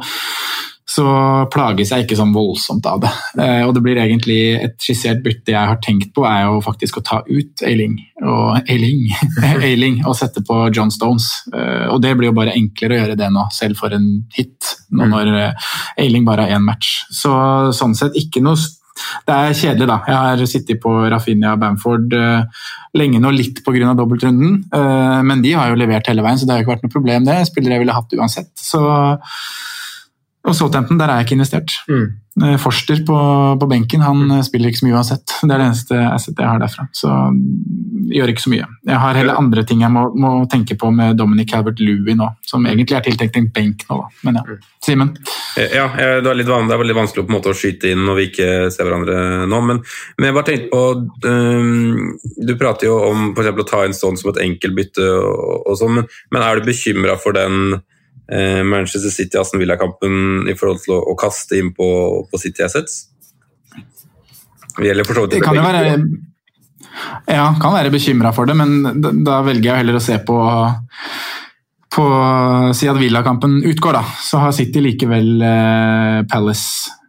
[0.91, 1.05] så
[1.53, 3.11] plages jeg ikke sånn voldsomt av det.
[3.39, 6.99] Eh, og det blir egentlig et skissert bytte jeg har tenkt på, er jo faktisk
[6.99, 9.05] å ta ut Ailing og, Ailing,
[9.53, 11.29] Ailing, og sette på John Stones.
[11.53, 14.75] Eh, og det blir jo bare enklere å gjøre det nå, selv for en hit,
[14.91, 15.15] nå mm.
[15.15, 17.05] når Eiling Ailing bare har én match.
[17.13, 17.31] Så
[17.77, 18.59] sånn sett ikke noe
[19.25, 19.95] det er kjedelig, da.
[20.05, 22.11] Jeg har sittet på Rafinha Bamford
[22.99, 23.93] lenge nå, litt pga.
[23.97, 24.57] dobbeltrunden.
[25.25, 27.25] men de har jo levert hele veien, så det har jo ikke vært noe problem,
[27.25, 27.37] det.
[27.47, 28.51] Spillere jeg ville hatt uansett.
[28.59, 28.83] Så
[30.41, 31.73] og Southampton, der er jeg ikke investert.
[31.85, 32.05] Mm.
[32.41, 33.17] Eh, Forster på,
[33.61, 34.39] på, benken han mm.
[34.47, 35.33] spiller ikke så mye uansett.
[35.43, 36.87] Det er det eneste asset jeg har derfra.
[36.97, 37.11] Så
[38.11, 38.69] gjør ikke så mye.
[38.87, 42.65] Jeg har heller andre ting jeg må, må tenke på med Dominic Calvert-Louie nå, som
[42.65, 44.23] egentlig er tiltenkt en benk nå, da.
[44.25, 44.43] Men ja.
[44.47, 44.65] Mm.
[44.81, 45.13] Simen?
[45.61, 47.93] Eh, ja, det er, litt vanlig, det er veldig vanskelig på en måte å skyte
[47.93, 49.61] inn når vi ikke ser hverandre nå.
[49.69, 49.83] Men,
[50.17, 50.83] men jeg bare tenkte på
[51.29, 55.77] um, Du prater jo om for å ta en sånn som et enkeltbytte og, og
[55.77, 57.90] sånn, men, men er du bekymra for den Eh,
[58.31, 61.87] Manchester City-Aston Villa-kampen i forhold til å, å, kaste inn på,
[62.31, 63.05] på City Assets?
[64.77, 65.97] Det gjelder for så vidt det kan være,
[67.27, 70.39] Ja, kan være bekymra for det, men da, da, velger jeg heller å se på
[71.91, 72.05] på
[72.77, 77.01] Si at Villa-kampen utgår, da, så har City likevel eh, Palace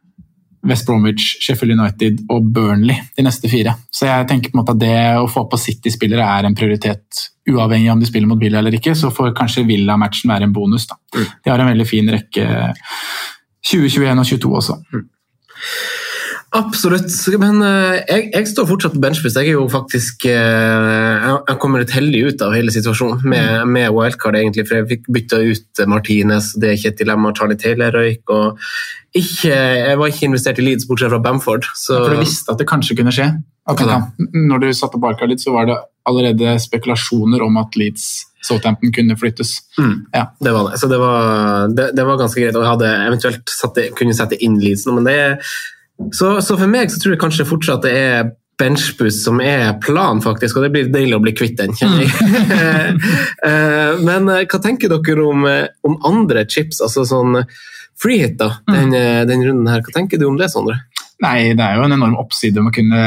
[0.67, 3.75] West Bromwich, Sheffield United og Burnley de neste fire.
[3.91, 7.27] Så jeg tenker på en måte at det å få på City-spillere er en prioritet,
[7.51, 8.95] uavhengig om de spiller mot Villa eller ikke.
[8.99, 10.87] Så får kanskje Villa-matchen være en bonus.
[10.91, 10.99] da.
[11.17, 11.27] Mm.
[11.45, 12.47] De har en veldig fin rekke
[13.63, 14.79] 2021 og 2022 også.
[14.93, 15.09] Mm.
[16.53, 17.09] Absolutt,
[17.41, 19.39] men uh, jeg, jeg, står fortsatt på benchpress.
[19.41, 23.73] Jeg er jo faktisk uh, Jeg kommer litt heldig ut av hele situasjonen med, mm.
[23.73, 27.33] med wildcard, egentlig, for jeg fikk bytta ut Martinez, det er ikke et dilemma.
[27.39, 28.35] Charlie Taylor røyk.
[28.37, 28.61] og
[29.17, 31.65] ikke, Jeg var ikke investert i Leeds, bortsett fra Bamford.
[31.73, 31.97] Så...
[31.97, 33.31] For du visste at det kanskje kunne skje?
[33.71, 33.87] Okay.
[34.35, 38.07] Når du satte opp wildcard litt, så var det allerede spekulasjoner om at Leeds
[38.43, 39.55] Southampton kunne flyttes.
[39.79, 40.07] Mm.
[40.13, 40.25] Ja.
[40.41, 40.81] Det var det.
[40.83, 42.57] Så det var, det, det var ganske greit.
[42.59, 45.37] Og jeg hadde eventuelt satte, kunne sette inn Leeds nå, men det er
[46.11, 50.23] så, så, for meg så tror jeg kanskje fortsatt det er benchboost som er planen,
[50.25, 52.13] faktisk, og det blir deilig å bli kvitt den, kjenner jeg.
[53.43, 57.41] Eh, men eh, hva tenker dere om, eh, om andre chips, altså sånn
[57.99, 59.27] freehit, da, den, mm.
[59.27, 59.83] den, runden her.
[59.83, 60.77] Hva tenker du om det, Sondre?
[61.23, 63.03] Nei, det er jo en enorm oppside om å kunne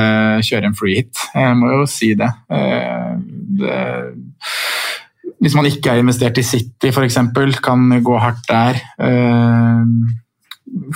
[0.46, 1.26] kjøre en freehit.
[1.36, 2.32] Jeg må jo si det.
[3.60, 3.80] det
[5.44, 7.20] hvis man ikke er investert i City f.eks.,
[7.64, 8.80] kan gå hardt der.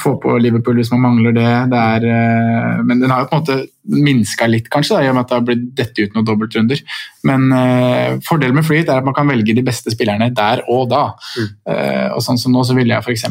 [0.01, 1.49] Få på Liverpool hvis man mangler det.
[1.69, 3.57] det er, eh, men den har jo på en måte
[3.89, 6.81] minska litt, kanskje, da, i og med at det har blitt dette ut noen dobbeltrunder.
[7.29, 10.89] Men uh, fordelen med Flyt er at man kan velge de beste spillerne der og
[10.91, 11.03] da.
[11.37, 11.47] Mm.
[11.69, 13.25] Uh, og sånn som nå så ville jeg f.eks.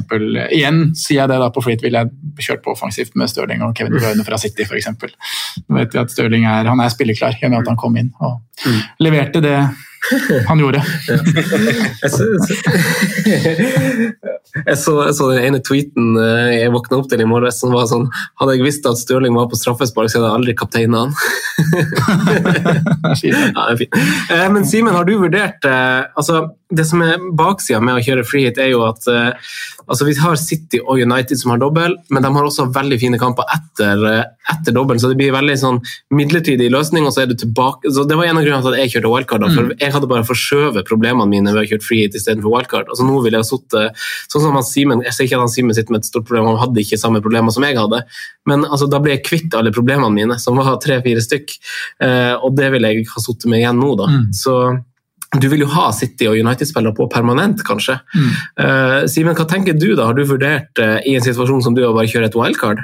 [0.57, 3.75] Igjen sier jeg det da på Flyt ville jeg kjørt på offensivt med Stirling og
[3.79, 4.91] Kevin De Bruyne fra City f.eks.
[4.95, 7.99] Nå vet vi at Stirling er, han er spilleklar i og med at han kom
[8.01, 8.81] inn og mm.
[9.05, 9.59] leverte det
[10.49, 10.83] han gjorde.
[11.09, 12.25] jeg, så,
[14.67, 17.75] jeg, så, jeg, så, den ene tweeten eh, jeg våkna opp til i morges som
[17.75, 18.07] var sånn
[18.41, 21.13] Hadde jeg visst at Stirling var på straffespark, så hadde jeg aldri kapteina han.
[23.27, 28.05] ja, eh, Men Simen, har du vurdert eh, altså, Det som er baksida med å
[28.05, 32.25] kjøre freehit, er jo at altså, vi har City og United som har dobbel, men
[32.25, 34.05] de har også veldig fine kamper etter,
[34.53, 35.81] etter dobbel, så det blir veldig sånn
[36.15, 37.89] midlertidig løsning, og så er du tilbake.
[37.95, 39.47] Så det var en av grunnene til at jeg kjørte wildcard.
[39.49, 39.77] for mm.
[39.81, 42.89] jeg hadde bare forskjøvet problemene mine ved å kjøre freehit free hit istedenfor wildcard.
[42.89, 45.77] Altså, nå ville jeg sittet, sånn som han Simen, Jeg ser ikke at han Simen
[45.77, 48.03] sitter med et stort problem, han hadde ikke samme problemer som jeg hadde,
[48.49, 51.57] men altså, da ble jeg kvitt alle problemene mine, som var tre-fire stykk.
[52.05, 53.95] Eh, og det vil jeg ha sittet med igjen nå.
[53.99, 54.09] da.
[54.13, 54.29] Mm.
[54.37, 54.55] Så
[55.37, 57.99] du vil jo ha City og United-spillere på permanent, kanskje.
[58.15, 58.29] Mm.
[58.61, 60.09] Uh, Simen, hva tenker du da?
[60.09, 62.81] Har du vurdert uh, i en situasjon som du å bare kjøre et wildcard?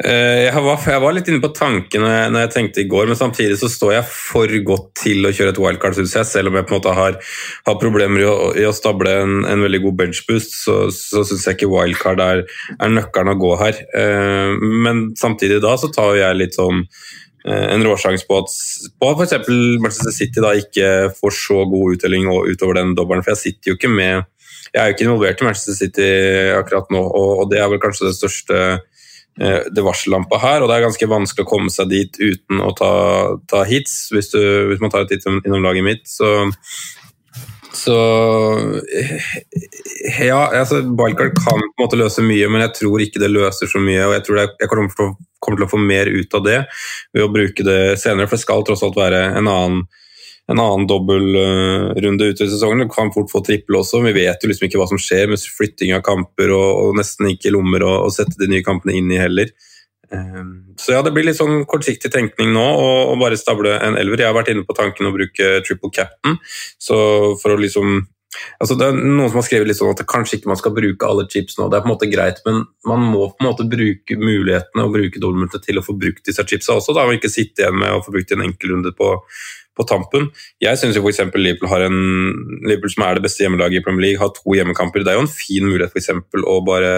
[0.00, 2.88] Eh, jeg var, jeg var, litt inne på tanken når jeg, når jeg, tenkte i
[2.88, 6.28] går, men samtidig så står jeg for godt til å kjøre et wildcard, syns jeg.
[6.30, 7.18] Selv om jeg på en måte har,
[7.68, 11.44] har problemer i å, i å stable en, en, veldig god benchboost, så, så syns
[11.46, 12.46] jeg ikke wildcard er,
[12.78, 13.82] er, nøkkelen å gå her.
[14.00, 14.54] Eh,
[14.86, 16.86] men samtidig da så tar jeg litt sånn
[17.48, 18.56] en råsjanse på at
[19.00, 19.48] på f.eks.
[19.80, 23.78] Manchester City da ikke får så god uttelling utover den dobbelen, for jeg sitter jo
[23.78, 24.26] ikke med
[24.70, 26.10] jeg er jo ikke involvert i Manchester City
[26.54, 28.58] akkurat nå, og, og det er vel kanskje det største
[29.40, 32.74] Eh, det varsellampa her, og det er ganske vanskelig å komme seg dit uten å
[32.76, 32.92] ta,
[33.48, 34.10] ta hits.
[34.12, 36.50] Hvis, du, hvis, man tar et hit innom laget mitt, så
[37.72, 37.96] så
[40.20, 43.70] Ja, altså, Wildcard kan på en måte løse mye, men jeg tror ikke det løser
[43.70, 44.02] så mye.
[44.08, 46.58] og Jeg tror jeg kommer til, å, kommer til å få mer ut av det
[47.14, 49.82] ved å bruke det senere, for det skal tross alt være en annen
[50.50, 52.82] en annen dobbeltrunde uh, ute i sesongen.
[52.82, 54.00] Du kan fort få trippel også.
[54.02, 57.28] Vi vet jo liksom ikke hva som skjer med flytting av kamper og, og nesten
[57.30, 59.52] ikke lommer å, sette de nye kampene inn i heller.
[60.10, 64.24] Um, så ja, det blir litt sånn kortsiktig tenkning nå å bare stable en elver.
[64.24, 66.40] Jeg har vært inne på tanken å bruke triple captain,
[66.82, 66.96] så
[67.42, 68.00] for å liksom
[68.62, 71.08] Altså det er Noen som har skrevet litt sånn at kanskje ikke man skal bruke
[71.08, 71.66] alle chips nå.
[71.66, 74.94] Det er på en måte greit, men man må på en måte bruke mulighetene og
[74.94, 76.94] bruke dobbeltmultet til å få brukt disse chipsa også.
[76.94, 79.10] Da må ikke sitte igjen med å få brukt en enkelrunde på
[79.80, 80.28] på tampen.
[80.62, 81.22] Jeg syns f.eks.
[81.34, 85.04] Liverpool, har Liverpool, som er det beste hjemmelaget i Premier League, har to hjemmekamper.
[85.06, 86.90] Det er jo en fin mulighet for eksempel, å bare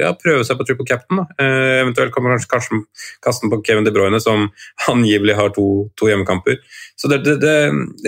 [0.00, 1.22] ja, prøve seg på triple captain.
[1.36, 2.86] Eh, eventuelt kan man kanskje, Karsten
[3.24, 4.48] kaste den på Kevin De Bruyne, som
[4.92, 5.68] angivelig har to,
[5.98, 6.58] to hjemmekamper.
[6.96, 7.54] Så det, det, det,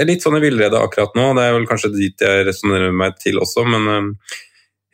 [0.01, 1.33] er litt sånn i villrede akkurat nå.
[1.37, 4.41] Det er vel kanskje dit jeg resonnerer meg til også, men eh,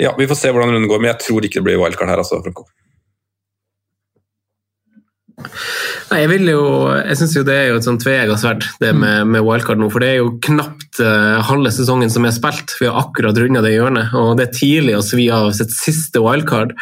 [0.07, 1.03] ja, vi får se hvordan runden går.
[1.03, 2.71] Men jeg tror ikke det blir wildcard her, altså, Franco.
[6.11, 6.63] Nei, jeg vil jo,
[6.99, 9.01] jeg syns jo det er jo et sånn tveegga sverd, det mm.
[9.03, 9.89] med, med, wildcard nå.
[9.93, 12.75] For det er jo knapt uh, halve sesongen som er spilt.
[12.81, 14.15] Vi har akkurat runda det hjørnet.
[14.19, 16.75] Og det er tidlig å svi av sitt siste wildcard.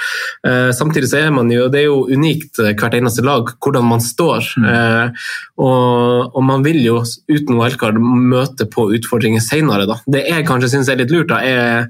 [0.46, 3.88] Uh, samtidig så er man jo Det er jo unikt uh, hvert eneste lag hvordan
[3.88, 4.52] man står.
[4.58, 5.18] Mm.
[5.58, 9.98] Og, og, man vil jo uten wildcard møte på utfordringer seinere, da.
[10.08, 11.88] Det jeg kanskje syns er litt lurt, da, er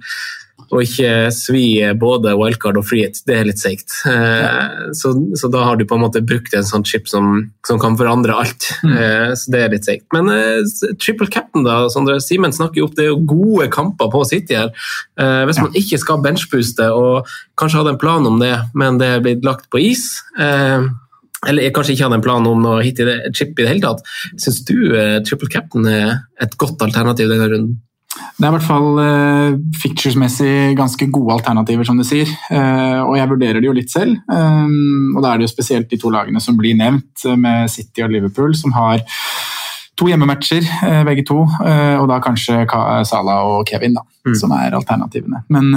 [0.69, 3.23] og ikke svi både wildcard og freehit.
[3.27, 3.95] Det er litt seigt.
[4.05, 4.91] Ja.
[4.97, 7.97] så, så, da har du på en måte brukt en sånn chip som, som kan
[7.99, 8.69] forandre alt.
[8.85, 8.93] Mm.
[8.93, 10.05] Eh, så det er litt seigt.
[10.15, 10.61] Men uh,
[11.01, 11.81] triple captain, da.
[11.93, 14.73] Sondre Simen snakker jo opp det er jo gode kamper på City her.
[15.49, 19.25] hvis man ikke skal benchbooste og kanskje hadde en plan om det, men det er
[19.25, 20.07] blitt lagt på is
[21.47, 24.03] eller kanskje ikke hadde en plan om å det, chip i det hele tatt.
[24.43, 24.75] Syns du
[25.27, 27.77] triple captain er et godt alternativ denne runden?
[28.39, 32.31] Det er i hvert fall uh, fictures-messig ganske gode alternativer, som du sier.
[32.53, 34.19] Uh, og jeg vurderer det jo litt selv.
[34.31, 38.05] Um, og da er det jo spesielt de to lagene som blir nevnt, med City
[38.07, 39.03] og Liverpool, som har
[39.99, 41.41] to hjemmematcher, uh, begge to.
[41.43, 42.63] og da kanskje
[43.09, 44.37] Salah og Kevin, da, mm.
[44.39, 45.43] som er alternativene.
[45.51, 45.73] Men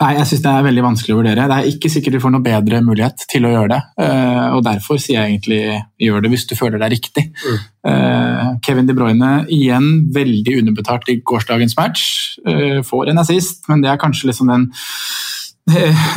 [0.00, 1.46] Nei, jeg synes Det er veldig vanskelig å vurdere.
[1.50, 3.80] Det er ikke sikkert du får noe bedre mulighet til å gjøre det.
[4.00, 5.60] Uh, og Derfor sier jeg egentlig
[6.00, 7.26] gjør det hvis du føler det er riktig.
[7.44, 7.58] Mm.
[7.90, 12.06] Uh, Kevin De Bruyne igjen veldig underbetalt i gårsdagens match.
[12.48, 14.70] Uh, får en assist, men det er kanskje liksom den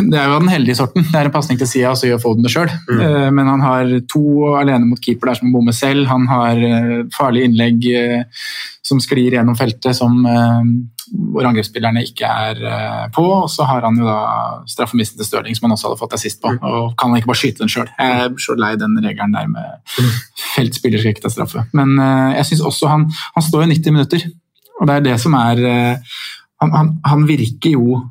[0.09, 1.05] det er jo den heldige sorten.
[1.07, 2.71] Det er en pasning til sida, og så gjør Foden det sjøl.
[2.89, 3.35] Mm.
[3.37, 6.07] Men han har to alene mot keeper der som bommer selv.
[6.11, 6.61] Han har
[7.15, 7.89] farlige innlegg
[8.83, 10.63] som sklir gjennom feltet, som, eh,
[11.31, 13.23] hvor angrepsspillerne ikke er eh, på.
[13.23, 16.41] Og så har han jo da straffemissen til Stirling, som han også hadde fått assist
[16.43, 16.51] på.
[16.51, 17.87] Og kan han ikke bare skyte den sjøl?
[17.95, 20.11] Jeg er så lei den regelen der med
[20.55, 21.65] feltspiller skal ikke ta straffe.
[21.71, 24.27] Men eh, jeg syns også han, han står jo 90 minutter,
[24.81, 26.19] og det er det som er eh,
[26.63, 28.01] han, han, han virker jo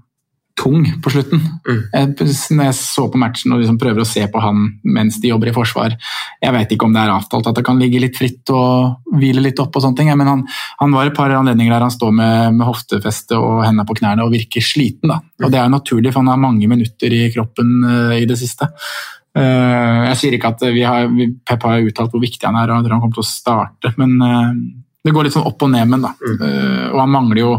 [0.59, 1.41] tung på slutten.
[1.67, 2.11] Jeg,
[2.53, 5.49] når jeg så på matchen og liksom prøver å se på han mens de jobber
[5.49, 5.95] i forsvar
[6.43, 9.45] Jeg vet ikke om det er avtalt at det kan ligge litt fritt og hvile
[9.45, 10.45] litt opp, og sånne ting, men han,
[10.81, 14.27] han var et par anledninger der han står med, med hoftefeste og hendene på knærne
[14.27, 15.13] og virker sliten.
[15.13, 15.21] Da.
[15.43, 18.39] Og Det er jo naturlig, for han har mange minutter i kroppen uh, i det
[18.41, 18.69] siste.
[19.33, 21.09] Uh, jeg sier ikke at vi har,
[21.49, 24.17] Pep har uttalt hvor viktig han er og når han kommer til å starte, men
[24.21, 24.53] uh,
[25.03, 26.19] det går litt sånn opp og ned med ham.
[26.93, 27.55] og han mangler jo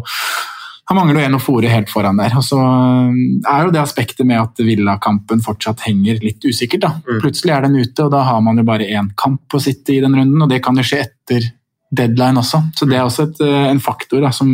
[0.90, 2.34] han mangler jo en å fòre helt foran der.
[2.36, 6.82] Og så er jo det aspektet med at Villa-kampen fortsatt henger litt usikkert.
[6.84, 6.90] da.
[7.08, 7.22] Mm.
[7.24, 10.02] Plutselig er den ute, og da har man jo bare én kamp å sitte i
[10.04, 11.48] den runden, og det kan jo skje etter
[11.94, 12.60] deadline også.
[12.76, 14.50] Så det er også et, eh, en faktor da, som,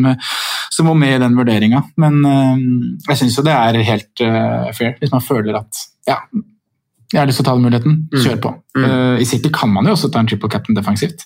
[0.70, 1.82] som må med i den vurderinga.
[2.04, 2.64] Men eh,
[3.10, 6.20] jeg syns jo det er helt eh, fair, hvis man føler at ja,
[7.10, 8.54] jeg har lyst til å ta den muligheten, kjør på.
[8.78, 11.26] Eh, I City kan man jo også ta en triple captain defensivt.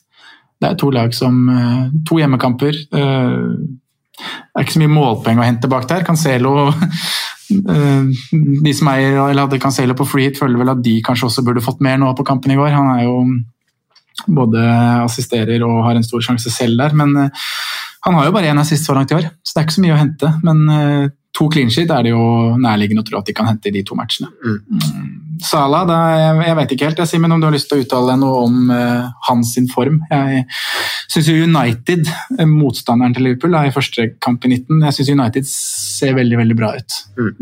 [0.62, 2.78] Det er to lag som eh, To hjemmekamper.
[2.96, 3.42] eh,
[4.20, 6.04] det er ikke så mye målpoeng å hente bak der.
[6.06, 11.30] Cancelo eh, De som eier eller hadde Cancelo på free føler vel at de kanskje
[11.30, 12.76] også burde fått mer nå på kampen i går.
[12.76, 13.18] Han er jo
[14.30, 14.62] både
[15.04, 17.44] assisterer og har en stor sjanse selv der, men eh,
[18.04, 19.84] han har jo bare én assist så langt i år, så det er ikke så
[19.86, 20.32] mye å hente.
[20.44, 22.24] Men eh, to clean sheet er det jo
[22.62, 24.30] nærliggende å tro at de kan hente i de to matchene.
[24.46, 25.24] Mm.
[25.44, 27.84] Salah, da, jeg, jeg vet ikke helt, jeg, Simen, om du har lyst til å
[27.84, 29.98] uttale deg noe om uh, hans form.
[30.12, 30.46] Jeg
[31.12, 35.50] syns United, eh, motstanderen til Liverpool, da, i første kamp i 19, jeg syns United
[35.50, 37.00] ser veldig veldig bra ut.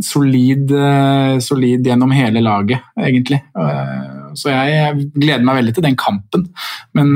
[0.07, 3.43] Solid, uh, solid gjennom hele laget, egentlig.
[3.59, 6.47] Uh, så jeg, jeg gleder meg veldig til den kampen.
[6.95, 7.11] Men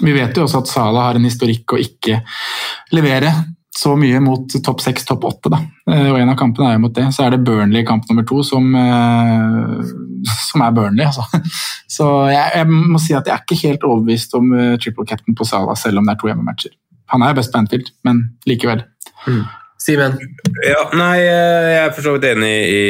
[0.00, 2.22] vi vet jo også at Salah har en historikk å ikke
[2.96, 3.34] levere
[3.78, 5.48] så mye mot topp seks, topp åtte.
[5.52, 5.60] da.
[5.90, 7.06] Eh, Og en av kampene er jo mot det.
[7.16, 9.92] Så er det Burnley i kamp nummer to, som, eh,
[10.50, 11.06] som er Burnley.
[11.06, 11.24] altså.
[11.96, 15.36] Så jeg, jeg må si at jeg er ikke helt overbevist om eh, triple captain
[15.36, 16.76] på Salah, selv om det er to hjemmematcher.
[17.12, 18.84] Han er best på Anfield, men likevel.
[19.82, 20.14] Simen?
[20.64, 22.84] Ja, nei, jeg er for så vidt enig i,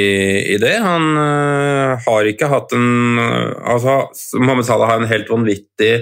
[0.55, 0.75] i det.
[0.85, 4.03] Han øh, har ikke hatt en altså,
[4.39, 5.95] Mohammed Salah har en helt vanvittig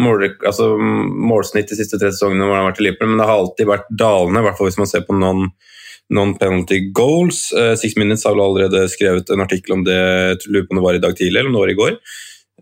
[0.00, 3.28] mål, altså, målsnitt de siste tre sesongene hvor han har vært i Liverpool, men det
[3.28, 5.48] har alltid vært dalende, i hvert fall hvis man ser på noen
[6.12, 7.46] non-penalty goals.
[7.56, 10.80] Uh, Six Minutes har vel allerede skrevet en artikkel om det, jeg lurer på om
[10.80, 11.98] det var i dag tidlig eller om det var i går.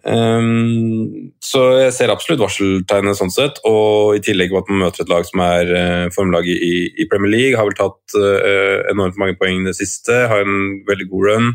[0.01, 5.13] Um, så jeg ser absolutt varseltegnet sånn sett, og i tillegg at man møter et
[5.13, 9.37] lag som er uh, formlaget i, i Premier League, har vel tatt uh, enormt mange
[9.41, 11.51] poeng i det siste, har en veldig god run.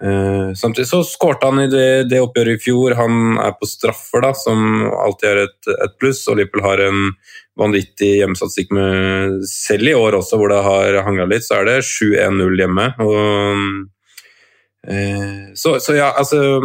[0.00, 2.96] Uh, samtidig så skårte han i det, det oppgjøret i fjor.
[2.96, 6.22] Han er på straffer, da, som alltid er et, et pluss.
[6.30, 7.08] Og Liverpool har en
[7.60, 11.80] vanvittig hjemmesatsing med selv i år også, hvor det har hangla litt, så er det
[11.84, 12.86] 7-1-0 hjemme.
[13.04, 13.66] Og,
[14.88, 16.62] uh, så, så ja, altså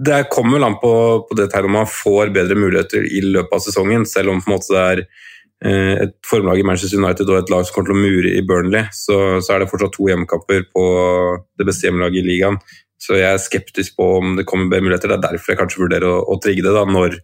[0.00, 0.92] det kommer vel an på,
[1.28, 4.48] på det tegnet om man får bedre muligheter i løpet av sesongen, selv om på
[4.48, 5.02] en måte det er
[5.60, 8.86] et formlag i Manchester United og et lag som kommer til å mure i Burnley,
[8.96, 10.84] så, så er det fortsatt to hjemmekamper på
[11.60, 12.56] det beste hjemmelaget i ligaen.
[13.00, 15.12] Så jeg er skeptisk på om det kommer bedre muligheter.
[15.12, 17.20] Det er derfor jeg kanskje vurderer å, å trigge det da, når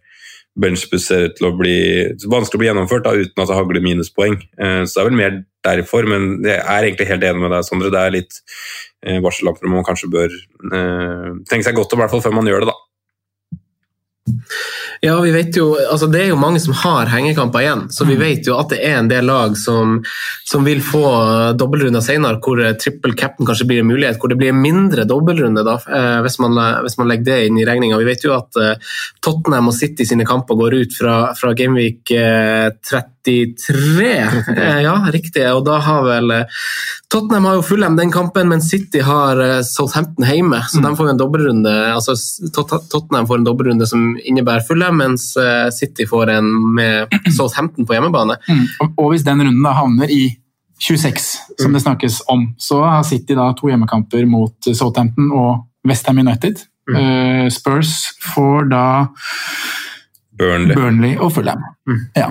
[0.57, 1.77] benchbus ser ut til å bli
[2.25, 4.39] vanskelig å bli gjennomført da, uten at det hagler minuspoeng.
[4.57, 7.67] Eh, så det er vel mer derfor, men jeg er egentlig helt enig med deg,
[7.67, 7.93] Sondre.
[7.93, 8.39] Det er litt
[9.05, 12.49] eh, varsellamper man kanskje bør eh, tenke seg godt om, i hvert fall før man
[12.49, 12.77] gjør det, da.
[15.01, 18.17] Ja, vi vet jo, altså Det er jo mange som har hengekamper igjen, så vi
[18.19, 19.99] vet jo at det er en del lag som,
[20.47, 21.03] som vil få
[21.57, 25.77] dobbeltrunder senere, hvor trippel cap'n kanskje blir en mulighet, hvor det blir mindre dobbeltrunde da,
[25.99, 27.99] eh, hvis man, hvis man legger det inn i regninga.
[28.01, 32.15] Vi vet jo at eh, Tottenham og City sine kamper går ut fra, fra Gameweek
[32.17, 32.71] eh,
[33.27, 34.29] 33.
[34.57, 35.43] Eh, ja, riktig.
[35.53, 36.61] Og da har vel eh,
[37.11, 41.07] Tottenham har jo Fulham den kampen, men City har eh, Southampton hjemme, så de får
[41.07, 41.75] jo en dobbeltrunde.
[41.93, 42.15] Altså,
[42.55, 47.97] Tottenham får en dobbeltrunde som innebærer Fulham, mens eh, City får en med Southampton på
[47.97, 48.37] hjemmebane.
[48.47, 48.65] Mm.
[48.83, 50.23] Og, og hvis den runden da havner i
[50.83, 51.27] 26,
[51.61, 56.61] som det snakkes om, så har City da to hjemmekamper mot Southampton og Westham United.
[56.87, 57.49] Mm.
[57.51, 58.83] Spurs får da
[60.37, 60.75] Burnley.
[60.77, 61.63] Burnley og Fulham.
[62.17, 62.27] Ja.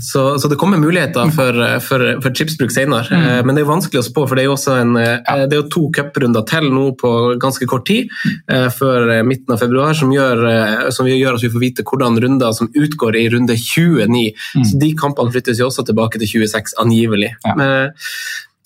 [0.00, 3.06] Så, så det kommer muligheter for, for, for chipsbruk senere.
[3.10, 3.46] mm.
[3.46, 5.36] Men det er jo vanskelig å spå, for det er jo også en, ja.
[5.44, 7.12] det er jo to cuprunder til nå på
[7.42, 8.10] ganske kort tid,
[8.50, 11.86] eh, før eh, midten av februar, som gjør, eh, som gjør at vi får vite
[11.86, 14.30] hvordan runder som utgår i runde 29.
[14.64, 17.34] Så de kampene flyttes jo også tilbake til 26, angivelig.
[17.44, 17.56] Ja.
[17.58, 17.98] Men,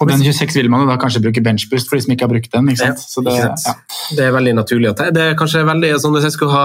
[0.02, 2.32] Og den 26 vil man jo da kanskje bruke benchboost for de som ikke har
[2.32, 2.70] brukt den.
[2.72, 3.02] ikke sant?
[3.02, 3.66] Så det, ikke sant?
[3.68, 4.16] ja.
[4.18, 4.90] Det er veldig naturlig.
[4.90, 5.04] at.
[5.14, 6.64] Det er kanskje veldig, sånn hvis jeg skulle ha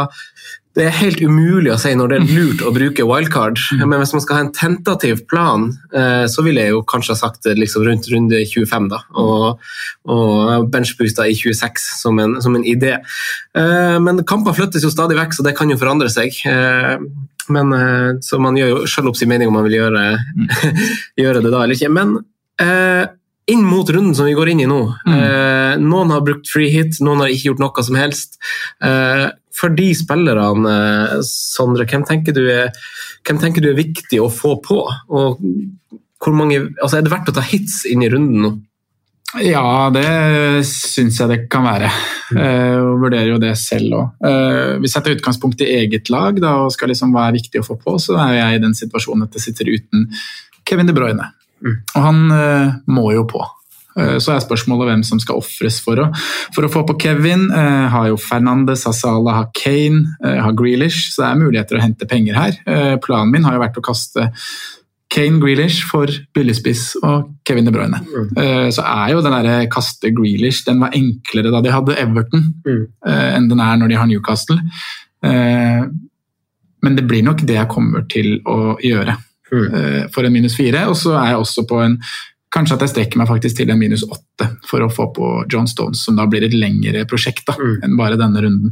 [0.78, 4.14] det er helt umulig å si når det er lurt å bruke wildcard, men hvis
[4.16, 7.58] man skal ha en tentativ plan, eh, så ville jeg jo kanskje ha sagt det
[7.58, 9.66] liksom rundt runde 25, da, og,
[10.14, 13.00] og benchbooster i 26 som en, som en idé.
[13.58, 16.38] Eh, Men kamper flyttes jo stadig vekk, så det kan jo forandre seg.
[16.48, 16.98] Eh,
[17.50, 20.04] Men, eh, så man gjør jo selv opp sin mening om man vil gjøre,
[21.24, 21.90] gjøre det da eller ikke.
[21.90, 22.20] Men
[22.62, 23.08] eh,
[23.50, 24.78] inn mot runden som vi går inn i nå.
[25.10, 28.38] Eh, noen har brukt free hit, noen har ikke gjort noe som helst.
[28.86, 29.26] Eh,
[29.60, 32.72] for de spillerne, eh, Sondre, hvem tenker, du er,
[33.28, 34.82] hvem tenker du er viktig å få på?
[35.12, 35.44] Og
[36.20, 38.56] hvor mange, altså er det verdt å ta hits inn i runden nå?
[39.46, 41.92] Ja, det syns jeg det kan være.
[42.34, 44.16] Jeg og vurderer jo det selv òg.
[44.26, 47.68] Eh, hvis jeg tar utgangspunkt i eget lag da, og skal liksom er viktig å
[47.68, 50.08] få på, så er jeg i den situasjonen at jeg sitter uten
[50.66, 51.30] Kevin De Bruyne.
[51.62, 53.44] Og han eh, må jo på.
[54.00, 56.02] Eh, Så er spørsmålet hvem som skal ofres for,
[56.56, 57.50] for å få på Kevin.
[57.52, 61.80] Eh, har jo Fernandes, har Salah, har Kane, eh, har Grealish, så det er muligheter
[61.80, 62.60] å hente penger her.
[63.04, 64.30] Planen min har jo vært å kaste
[65.10, 68.00] Kane Grealish for billigspiss og Kevin De Bruyne.
[68.38, 72.54] Eh, Så er jo den der kaste Grealish den var enklere da de hadde Everton
[72.68, 74.60] eh, enn den er når de har Newcastle.
[76.82, 79.18] Men det blir nok det jeg kommer til å gjøre
[79.52, 80.12] mm.
[80.14, 80.86] for en minus fire.
[80.88, 81.98] Og så er jeg også på en
[82.54, 85.68] Kanskje at jeg strekker meg faktisk til en minus åtte for å få på John
[85.70, 87.54] Stones, som da blir et lengre prosjekt da,
[87.86, 88.72] enn bare denne runden.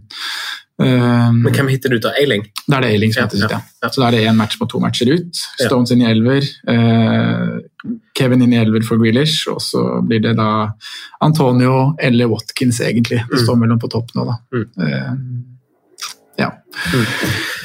[0.77, 2.43] Um, Men hvem hitter du ut av Eiling?
[2.69, 3.89] da er det Ailing som Ja, heter sitt, ja, ja.
[3.89, 5.39] Så da er det én match mot to matcher ut.
[5.57, 6.45] Stones inn i elver.
[6.69, 7.57] uh,
[8.17, 10.67] Kevin inn i elver for Grealish, og så blir det da
[11.25, 13.23] Antonio eller Watkins, egentlig.
[13.29, 14.37] Det står mellom på topp nå, da.
[14.85, 15.11] Eh,
[16.37, 16.51] ja.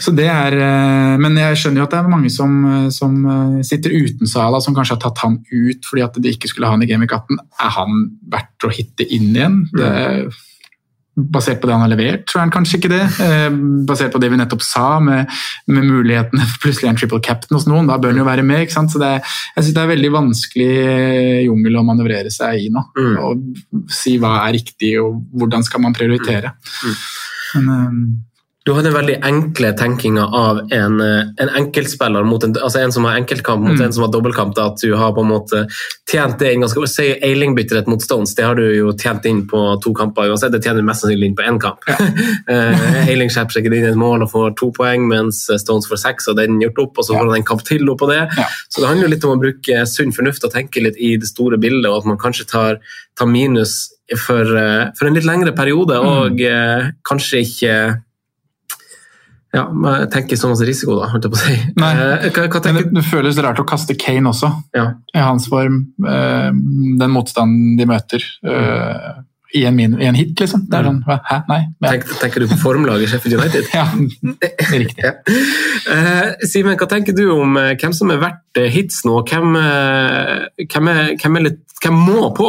[0.02, 3.18] Så det er eh, Men jeg skjønner jo at det er mange som, eh, som
[3.28, 6.70] eh, sitter uten Sala, som kanskje har tatt han ut fordi at de ikke skulle
[6.70, 7.42] ha han i Game Week 18.
[7.60, 9.60] Er han verdt å hitte inn igjen?
[9.76, 9.92] Det
[11.12, 13.02] Basert på det han har levert, tror jeg han kanskje ikke det.
[13.84, 15.28] Basert på det vi nettopp sa, med,
[15.68, 18.62] med mulighetene for plutselig en triple captain hos noen, da bør han jo være med.
[18.64, 18.94] ikke sant?
[18.94, 20.70] Så det, jeg synes det er veldig vanskelig
[21.50, 22.86] jungel å manøvrere seg i nå.
[23.28, 26.54] Og si hva er riktig, og hvordan skal man prioritere.
[27.60, 28.31] Men, eh,
[28.64, 32.92] Du har den veldig enkle tenkinga av en, eh, en enkeltspiller mot en, altså en
[32.94, 33.84] som har enkeltkamp mot Mm.
[33.86, 34.54] en som har dobbeltkamp.
[34.54, 35.66] da, At du har på en måte
[36.08, 39.80] tjent det inn ganske Si Eiling-bytterett mot Stones, det har du jo tjent inn på
[39.82, 40.52] to kamper uansett.
[40.52, 41.78] Det tjener du mest sannsynlig inn på én kamp.
[41.88, 41.96] Ja.
[43.08, 45.98] Eiling skjerper seg ikke inn i et mål og får to poeng, mens Stones får
[45.98, 48.20] seks, og den gjort opp, og så får han en kamp til oppå det.
[48.38, 48.46] Ja.
[48.70, 51.26] Så det handler jo litt om å bruke sunn fornuft og tenke litt i det
[51.26, 52.78] store bildet, og at man kanskje tar,
[53.18, 58.02] tar minus for, eh, for en litt lengre periode, og eh, kanskje ikke
[59.52, 61.56] ja, men tenker så masse risiko, da, holdt jeg på å si.
[61.76, 61.90] Nei.
[62.00, 64.86] Eh, hva, hva men det, det føles rart å kaste Kane også, Ja.
[65.12, 65.82] i hans form.
[66.08, 66.48] Eh,
[67.02, 68.24] den motstanden de møter.
[68.48, 69.12] eh,
[69.52, 70.62] i, en min, I en hit, liksom.
[70.70, 71.02] Det er sånn.
[71.04, 71.42] Hæ?
[71.50, 71.58] Nei?
[71.84, 71.90] Ja.
[71.92, 73.68] Tenk, tenker du på formlaget Sheffield United?
[73.76, 73.84] Ja,
[74.72, 75.04] riktig.
[75.04, 75.12] Ja.
[75.82, 79.18] Uh, Simen, hva tenker du om uh, hvem som er verdt hits nå?
[79.28, 82.48] Hvem, uh, hvem, er, hvem, er litt, hvem må på?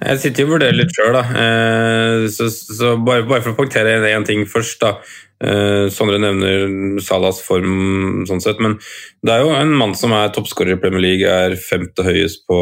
[0.00, 1.22] Jeg sitter jo og vurderer litt sjøl, da.
[1.44, 4.94] Eh, Så, så bare, bare for å punktere én ting først, da.
[5.40, 8.76] Eh, Sondre nevner Salas form, sånn sett, men
[9.24, 12.60] det er jo en mann som er toppskårer i Premier League, er femte høyest på,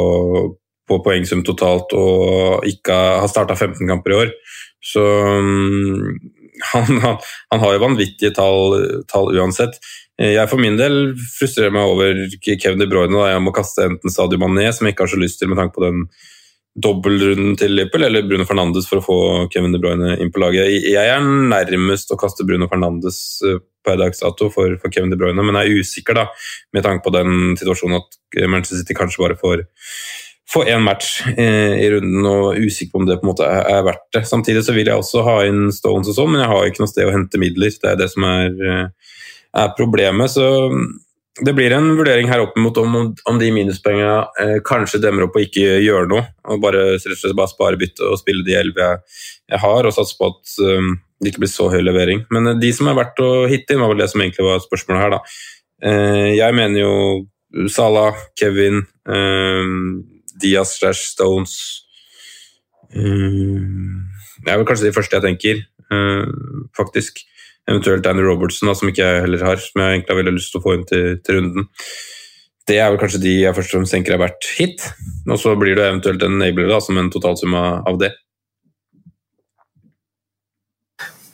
[0.87, 4.35] på poengsum totalt og ikke har starta 15 kamper i år.
[4.85, 6.18] Så mm,
[6.72, 7.18] han, han,
[7.51, 8.79] han har jo vanvittige tall,
[9.11, 9.81] tall uansett.
[10.20, 13.14] Eh, Jeg for min del frustrerer meg over Kevin De Bruyne.
[13.16, 13.33] Da.
[13.35, 15.79] Jeg må kaste enten Sadio Mané, som jeg ikke har så lyst til med tanke
[15.79, 16.07] på den
[16.85, 19.18] dobbeltrunden til Liverpool, eller Bruno Fernandes for å få
[19.53, 20.70] Kevin De Bruyne inn på laget.
[20.87, 25.18] Jeg er nærmest å kaste Bruno Fernandes eh, per dags dato for, for Kevin De
[25.18, 26.29] Bruyne, men jeg er usikker da,
[26.76, 29.66] med tanke på den situasjonen at Manchester City kanskje bare får
[30.49, 33.66] få én match eh, i runden og usikker på om det på en måte er,
[33.68, 34.24] er verdt det.
[34.29, 36.93] Samtidig så vil jeg også ha inn Stones og sånn, men jeg har ikke noe
[36.93, 37.74] sted å hente midler.
[37.74, 39.18] Det er det som er, eh,
[39.64, 40.33] er problemet.
[40.33, 40.47] Så
[41.45, 42.97] det blir en vurdering her opp mot om,
[43.30, 46.24] om de minuspengene eh, kanskje demmer opp og ikke gjør noe.
[46.49, 49.20] og bare, bare spare bytte og spille de elleve jeg,
[49.55, 52.24] jeg har, og satse på at um, det ikke blir så høy levering.
[52.34, 54.62] Men eh, de som er verdt å hitte inn, var vel det som egentlig var
[54.64, 55.18] spørsmålet her.
[55.89, 59.74] Eh, jeg mener jo Salah, Kevin, eh,
[60.39, 61.55] Diaz slash Stones
[62.93, 63.59] eh,
[64.43, 65.64] Det er vel kanskje de første jeg tenker,
[66.76, 67.22] faktisk.
[67.69, 70.55] Eventuelt Danny Robertson, da, som ikke jeg heller har, som jeg egentlig har veldig lyst
[70.55, 71.66] til å få inn til, til runden.
[72.69, 74.87] Det er vel kanskje de jeg først og fremst tenker er verdt hit.
[75.29, 78.12] Og så blir det eventuelt en enabler som en totalsum av det.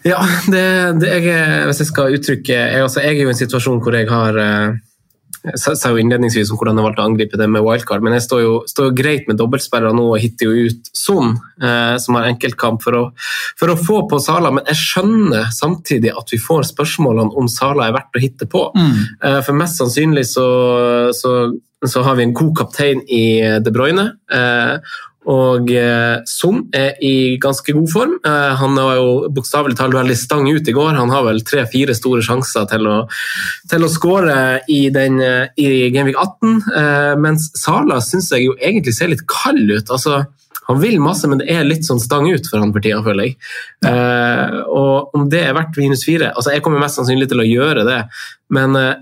[0.05, 0.19] Ja,
[0.53, 0.65] det,
[1.01, 3.95] det jeg, hvis jeg skal uttrykke jeg, altså, jeg er jo i en situasjon hvor
[3.97, 4.75] jeg har eh,
[5.45, 8.25] jeg sa jo innledningsvis om hvordan jeg valgte å angripe det med wildcard, men jeg
[8.27, 12.19] står jo, står jo greit med dobbeltsperra nå og hitter jo ut Son, eh, som
[12.19, 13.05] har enkeltkamp, for å,
[13.61, 14.53] for å få på Sala.
[14.55, 18.67] Men jeg skjønner samtidig at vi får spørsmålene om Sala er verdt å hitte på.
[18.77, 18.99] Mm.
[19.21, 20.47] Eh, for mest sannsynlig så,
[21.17, 21.35] så,
[21.85, 23.25] så, har vi en god kaptein i
[23.65, 24.11] De Bruyne.
[24.33, 24.97] Eh,
[25.31, 28.15] og eh, Son er i ganske god form.
[28.27, 30.93] Eh, han var jo bokstavelig talt veldig stang ut i går.
[30.99, 32.99] Han har vel tre-fire store sjanser til å,
[33.71, 38.57] til å skåre i, den, eh, i Genvik 18, eh, mens Sala syns jeg jo
[38.61, 39.91] egentlig ser litt kald ut.
[39.91, 40.25] altså
[40.65, 43.29] han vil masse, men det er litt sånn stang ut for han for tida, føler
[43.29, 43.35] jeg.
[43.85, 47.49] Eh, og om det er verdt minus fire altså Jeg kommer mest sannsynlig til å
[47.49, 47.99] gjøre det,
[48.57, 48.95] men eh,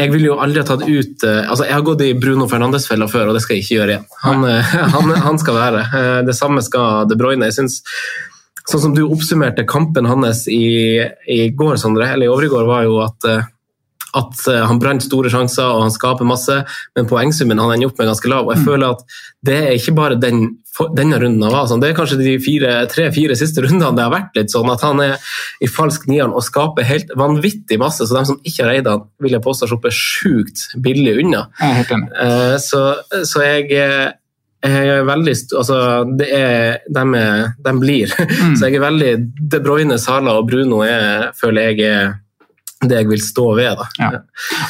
[0.00, 3.08] jeg ville jo aldri ha tatt ut uh, altså Jeg har gått i Bruno Fernandes-fella
[3.10, 4.08] før, og det skal jeg ikke gjøre igjen.
[4.24, 5.86] Han, uh, han, han skal være.
[5.92, 7.48] Uh, det samme skal De Bruyne.
[7.50, 7.80] Jeg synes,
[8.70, 13.00] Sånn som du oppsummerte kampen hans i, i går, Sondre, eller i overgår, var jo
[13.02, 13.24] at
[14.10, 16.56] at han brant store sjanser og han skaper masse,
[16.98, 18.48] men poengsummen han ender opp med ganske lav.
[18.48, 19.04] og Jeg føler at
[19.46, 20.40] det er ikke bare den,
[20.96, 22.36] denne runden var sånn, det er kanskje de
[22.90, 26.44] tre-fire siste rundene det har vært litt sånn at han er i falsk nieren og
[26.46, 28.06] skaper helt vanvittig masse.
[28.06, 31.44] Så de som ikke har eid han, vil jeg påstå slipper sjukt billig unna.
[31.66, 32.00] Enig.
[32.62, 32.84] Så,
[33.28, 33.68] så jeg
[34.62, 35.76] er veldig, altså
[36.20, 38.16] det er, de, er, de blir.
[38.40, 38.54] Mm.
[38.56, 39.10] Så jeg er veldig
[39.52, 42.12] De Bruyne, Sala og Bruno er, føler jeg er
[42.88, 43.80] det jeg vil stå ved.
[44.00, 44.08] Ja.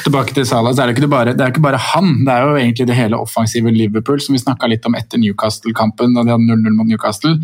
[0.03, 2.47] Tilbake til Salah, så er det, ikke bare, det er ikke bare han, det er
[2.47, 6.33] jo egentlig det hele offensive Liverpool, som vi snakka litt om etter Newcastle-kampen, da de
[6.33, 7.37] hadde 0-0 mot Newcastle.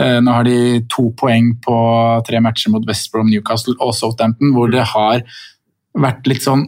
[0.00, 1.76] Eh, nå har de to poeng på
[2.24, 5.26] tre matcher mot West Newcastle og Southampton, hvor det har
[5.94, 6.64] vært litt sånn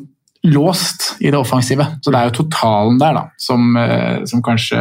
[0.46, 1.86] låst i det offensive.
[2.04, 4.78] Så det er jo totalen der da, som, eh, som kanskje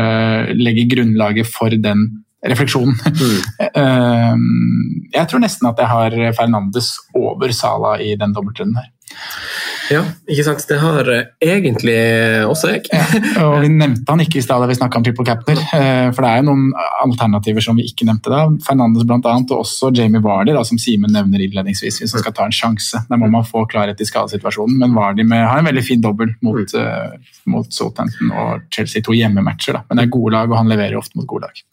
[0.59, 2.95] legger grunnlaget for den refleksjonen.
[2.95, 3.39] Mm.
[5.17, 8.91] jeg tror nesten at jeg har Fernandes over Sala i den dobbeltrunden her.
[9.91, 10.63] Ja, ikke sant.
[10.69, 11.09] Det har
[11.43, 11.97] egentlig
[12.49, 12.85] også jeg.
[12.89, 13.03] ja,
[13.45, 15.61] og Vi nevnte han ikke i stad da vi snakka om triple capner,
[16.15, 16.65] for det er jo noen
[17.03, 18.45] alternativer som vi ikke nevnte da.
[18.65, 22.47] Fernandes annet, og også Jamie Vardy, da, som Simen nevner innledningsvis, hvis han skal ta
[22.47, 23.03] en sjanse.
[23.09, 26.33] Der må man få klarhet i skadesituasjonen, men Vardy med, har en veldig fin dobbel
[26.45, 27.29] mot, mm.
[27.53, 29.77] mot Southampton og Chelsea, to hjemmematcher.
[29.77, 29.85] Da.
[29.89, 31.65] Men det er gode lag, og han leverer ofte mot gode lag.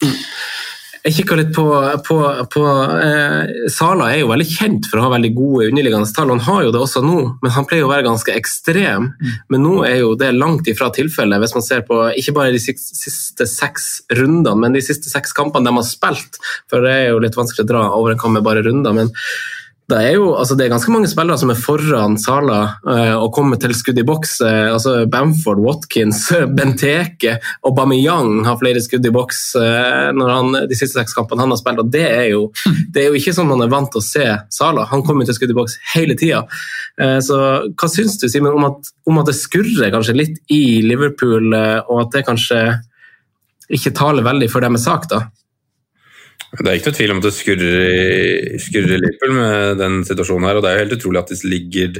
[1.03, 1.65] Jeg kikka litt på,
[2.07, 2.17] på,
[2.53, 2.61] på
[2.95, 6.31] eh, Sala er jo veldig kjent for å ha veldig gode underliggende tall.
[6.31, 9.09] Han har jo det også nå, men han pleier å være ganske ekstrem.
[9.11, 9.33] Mm.
[9.51, 12.61] Men nå er jo det langt ifra tilfellet, hvis man ser på ikke bare de
[12.63, 16.39] siste seks rundene, men de siste seks kampene de har spilt.
[16.71, 18.95] For det er jo litt vanskelig å dra over en kamp med bare runder.
[18.95, 19.11] men
[19.91, 23.33] det er jo altså det er ganske mange spillere som er foran Sala uh, og
[23.35, 24.37] kommer til skudd i boks.
[24.39, 26.25] Uh, altså Bamford, Watkins,
[26.57, 27.35] Benteke
[27.67, 31.59] og Bamiyang har flere skudd i boks uh, han, de siste seks kampene han har
[31.59, 31.83] spilt.
[31.83, 32.47] og det er, jo,
[32.95, 34.87] det er jo ikke sånn man er vant til å se Sala.
[34.93, 36.45] Han kommer til skudd i boks hele tida.
[37.25, 38.79] så hva syns du Simon, om,
[39.09, 42.59] om, at det skurrer kanskje litt i Liverpool, og at det kanskje
[43.73, 45.09] ikke taler veldig for deres sak?
[45.11, 45.25] da?
[46.53, 47.75] Det er ikke noe tvil om at det skurrer,
[48.53, 50.59] i Liverpool med den situasjonen her.
[50.59, 51.95] og Det er jo helt utrolig at de ligger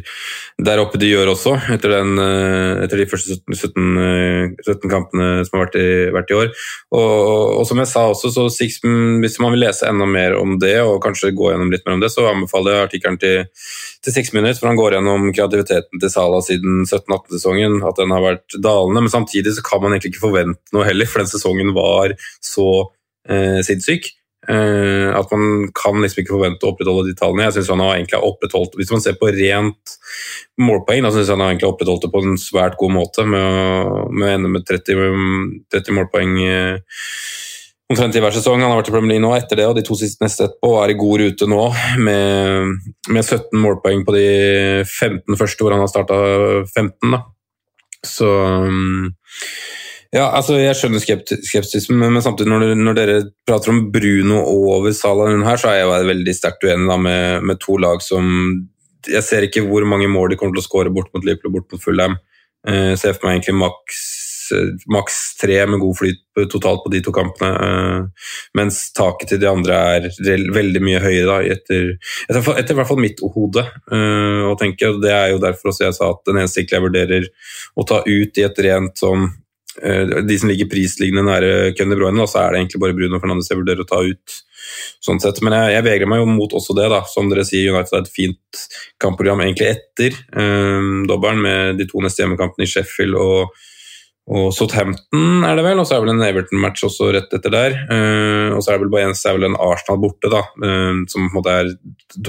[0.62, 5.30] der oppe de gjør også, etter, den, eh, etter de første 17, 17, 17, kampene
[5.48, 6.54] som har vært i, vært i år.
[6.94, 7.10] Og,
[7.58, 8.80] og, som jeg sa også, så Six,
[9.26, 12.06] hvis man vil lese enda mer om det, og kanskje gå gjennom litt mer om
[12.06, 13.50] det, så anbefaler jeg artikkelen til,
[14.06, 18.28] til Six Minutes, for han går gjennom kreativiteten til Sala siden 17-18-sesongen, at den har
[18.30, 19.08] vært dalende.
[19.08, 22.68] Men samtidig så kan man egentlig ikke forvente noe heller, for den sesongen var så
[23.26, 24.14] eh, sinnssyk.
[24.44, 27.46] Uh, at man kan liksom ikke forvente å opprettholde de tallene.
[27.48, 29.94] Jeg synes han har egentlig opprettholdt, Hvis man ser på rent
[30.60, 33.40] målpoeng, da synes jeg han har egentlig opprettholdt det på en svært god måte med
[33.40, 35.00] å, med å ende med 30,
[35.72, 37.00] 30 målpoeng uh,
[37.94, 38.60] omtrent i hver sesong.
[38.60, 40.74] Han har vært i Premier League nå etter det, og de to siste neste etterpå
[40.82, 41.62] er i god rute nå
[42.04, 44.28] med, med 17 målpoeng på de
[44.84, 46.20] 15 første, hvor han har starta
[46.68, 47.16] 15.
[47.16, 47.24] da.
[48.04, 49.14] Så um,
[50.14, 53.16] ja, altså Jeg skjønner skepsismen, men samtidig når, når, dere
[53.48, 57.80] prater om Bruno over Salah her, så er jeg veldig sterkt uenig med, med, to
[57.82, 58.28] lag som
[59.10, 61.58] Jeg ser ikke hvor mange mål de kommer til å skåre bort mot Liverpool og
[61.58, 62.20] bort mot Fulham.
[62.64, 63.98] Jeg ser for meg egentlig maks,
[64.94, 66.22] maks tre med god flyt
[66.54, 67.50] totalt på de to kampene.
[67.66, 70.08] Eh, mens taket til de andre er
[70.56, 71.92] veldig mye høyere, da, etter,
[72.30, 73.66] etter, etter, i hvert fall mitt hode.
[73.92, 77.28] Eh, og Det er jo derfor også jeg sa at den eneste jeg vurderer
[77.76, 79.43] å ta ut i et rent sånn Eh,
[79.74, 83.58] de som ligger prisliggende nære Kenny Bruyne, så er det egentlig bare Bruno Fernandes jeg
[83.58, 84.42] vurderer å ta ut.
[85.04, 85.42] sånn sett.
[85.44, 86.88] Men jeg, jeg, vegrer meg jo mot også det.
[86.94, 88.64] da, Som dere sier, United er et fint
[89.02, 93.58] kampprogram egentlig etter um, dobbelen, med de to neste hjemmekampene i Sheffield og,
[94.32, 95.82] og Southampton, er det vel.
[95.82, 97.78] Og så er vel en Everton-match også rett etter der.
[97.90, 101.04] Uh, og så er det vel bare eneste er vel en Arsenal borte, da, uh,
[101.12, 101.76] som på en måte er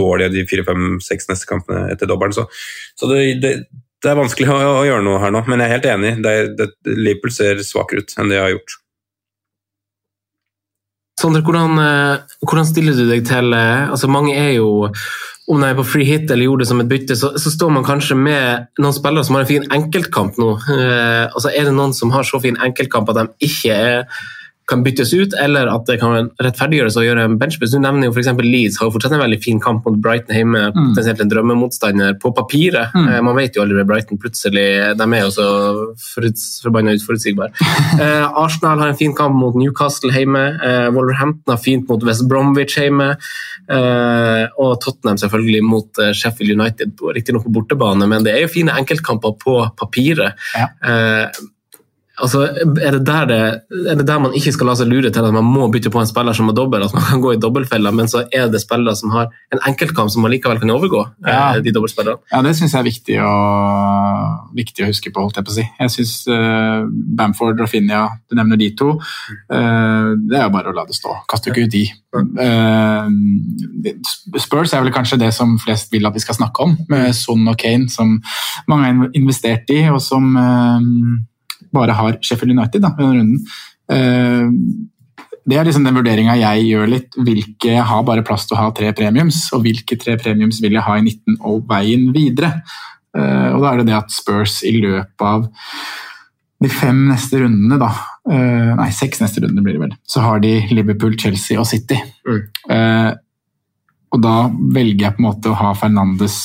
[0.03, 2.35] dårlige de fire, fem, seks neste kampene etter dobbelen.
[2.37, 2.49] Så,
[2.99, 3.57] så det, det
[4.05, 6.17] det er vanskelig å, å gjøre noe her nå, men jeg er helt enig.
[6.25, 8.81] Det det, Liverpool ser svakere ut enn det jeg har gjort.
[11.21, 14.91] Sondre, hvordan, eh, hvordan stiller du deg til eh, altså Mange er jo
[15.45, 17.73] om de er på free hit eller gjorde det som et bytte, så, så står
[17.75, 20.51] man kanskje med noen spillere som har en fin enkeltkamp nå.
[20.73, 24.25] Eh, altså Er det noen som har så fin enkeltkamp at de ikke er
[24.71, 27.75] kan byttes ut, eller at det kan rettferdiggjøres å gjøre en benchbus.
[27.75, 28.31] Du nevner jo f.eks.
[28.41, 30.63] Leeds har jo fortsatt en veldig fin kamp mot Brighton hjemme.
[30.73, 30.91] Mm.
[30.93, 32.95] Potensielt en drømmemotstander på papiret.
[32.97, 33.09] Mm.
[33.11, 35.49] Eh, man vet jo aldri med Brighton plutselig De er jo så
[36.65, 37.53] forbanna utforutsigbare.
[38.03, 40.47] eh, Arsenal har en fin kamp mot Newcastle hjemme.
[40.57, 43.13] Eh, Wolverhampton har fint mot West Bromwich hjemme.
[43.65, 48.53] Eh, og Tottenham selvfølgelig mot eh, Sheffield United, riktignok på bortebane, men det er jo
[48.53, 50.41] fine enkeltkamper på papiret.
[50.57, 50.69] Ja.
[50.85, 51.45] Eh,
[52.23, 53.39] Altså, er, det der det,
[53.91, 55.99] er det der man ikke skal la seg lure til at man må bytte på
[55.99, 58.63] en spiller som er dobbel, at man kan gå i dobbeltfella, men så er det
[58.63, 61.03] spillere som har en enkeltkamp som man likevel kan overgå?
[61.27, 61.57] Ja.
[61.57, 62.23] eh, de dobbeltspillerne.
[62.31, 63.35] Ja, det syns jeg er viktig å,
[64.55, 65.67] viktig å huske på, holdt jeg på å si.
[65.81, 68.95] Jeg syns uh, Bamford og Finja, du nevner de to,
[69.55, 71.15] Uh, det er jo bare å la det stå.
[71.31, 71.85] Kaster ikke ut de.
[72.15, 73.07] Uh,
[74.41, 77.45] Spurs er vel kanskje det som flest vil at vi skal snakke om, med Son
[77.51, 78.17] og Kane, som
[78.71, 80.89] mange har investert i, og som eh,
[81.75, 83.55] bare har Sheffield United da, i denne runden.
[83.93, 84.49] Eh,
[85.45, 87.19] det er liksom den vurderinga jeg gjør litt.
[87.21, 90.79] Hvilke jeg har bare plass til å ha tre premiums, og hvilke tre premiums vil
[90.79, 92.55] jeg ha i 19 og veien videre?
[93.15, 95.47] Eh, og da er det det at Spurs i løpet av
[96.65, 97.91] de fem neste rundene, da
[98.33, 99.97] eh, Nei, seks neste rundene blir det vel.
[100.09, 101.99] Så har de Liverpool, Chelsea og City.
[102.25, 103.19] Mm.
[104.15, 106.39] Og da velger jeg på en måte å ha Fernandes,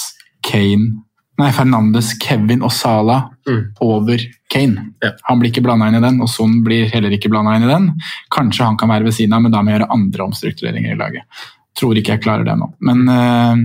[0.43, 1.05] Kane
[1.39, 3.61] Nei, Fernandes, Kevin og Sala Mm.
[3.81, 4.19] over
[4.51, 4.83] Kane.
[5.01, 5.11] Ja.
[5.23, 7.71] Han blir ikke blanda inn i den, og Son blir heller ikke blanda inn i
[7.71, 7.87] den.
[8.29, 10.99] Kanskje han kan være ved siden av, men da må jeg gjøre andre omstruktureringer i
[10.99, 11.23] laget.
[11.79, 12.67] Tror ikke jeg klarer det nå.
[12.85, 13.55] Men uh,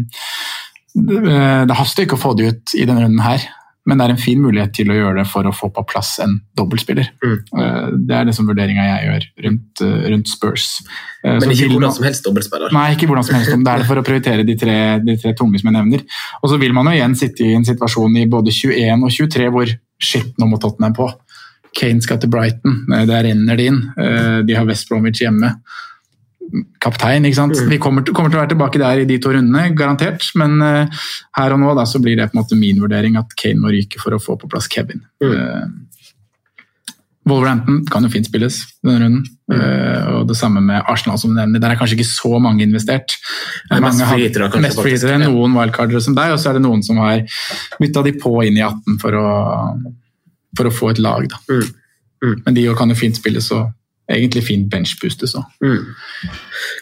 [0.95, 3.43] det, eh, det haster ikke å få det ut i denne runden her.
[3.87, 6.15] Men det er en fin mulighet til å gjøre det for å få på plass
[6.25, 7.11] en dobbeltspiller.
[7.21, 7.35] Mm.
[7.61, 10.67] Eh, Det er liksom vurderinga jeg gjør rundt, eh, rundt Spurs.
[11.23, 12.73] Eh, Men ikke hvordan man- som helst dobbeltspiller.
[12.73, 13.51] Nei, ikke hvordan som helst.
[13.51, 16.05] Det er det for å prioritere de tre, de tre tunge som jeg nevner.
[16.43, 19.51] Og så vil man jo igjen sitte i en situasjon i både 21 og 23
[19.51, 19.69] hvor
[20.01, 21.13] shit, nå må Tottenham på.
[21.77, 24.47] Kane skal til Brighton, der renner det inn.
[24.47, 25.57] De har West Bromwich hjemme.
[26.81, 27.57] Kaptein, ikke sant.
[27.69, 30.23] Vi kommer, til- kommer til å være tilbake der i de to rundene, garantert.
[30.39, 30.87] Men uh,
[31.39, 33.73] her og nå da, så blir det på en måte min vurdering at Kane må
[33.75, 35.03] ryke for å få på plass Kevin.
[35.23, 35.65] Eh,
[37.27, 39.23] Wolverhampton kan jo fint spilles denne runden.
[39.53, 41.61] Eh, og det samme med Arsenal, som du nevner.
[41.63, 43.15] Der er kanskje ikke så mange investert.
[43.71, 44.19] Nei, Mange har-
[44.61, 45.07] Mest faktisk.
[45.33, 47.23] noen wildcardere som deg, og så er det noen som har
[47.81, 49.95] bytta de på inn i 18 for å,
[50.57, 51.27] for å få et lag.
[51.29, 51.37] Da.
[51.49, 51.75] Mm.
[52.25, 52.43] Mm.
[52.45, 53.73] Men de kan jo fint spilles og
[54.11, 55.25] egentlig fint benchboost.
[55.65, 55.81] Mm.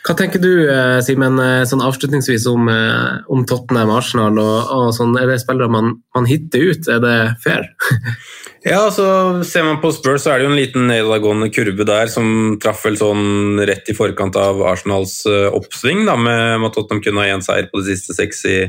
[0.02, 4.94] Hva tenker du, eh, Simen, eh, sånn avslutningsvis om, eh, om Tottenham, Arsenal og, og
[4.94, 5.14] sånn?
[5.20, 6.88] Er det spillere man, man hitter ut?
[6.88, 7.68] Er det fair?
[8.62, 12.06] Ja, så Ser man på Spurs, så er det jo en liten nedadgående kurve der
[12.06, 17.18] som traff vel sånn rett i forkant av Arsenals oppsving, da, med at Tottenham kun
[17.18, 18.60] har én seier på de siste seks i,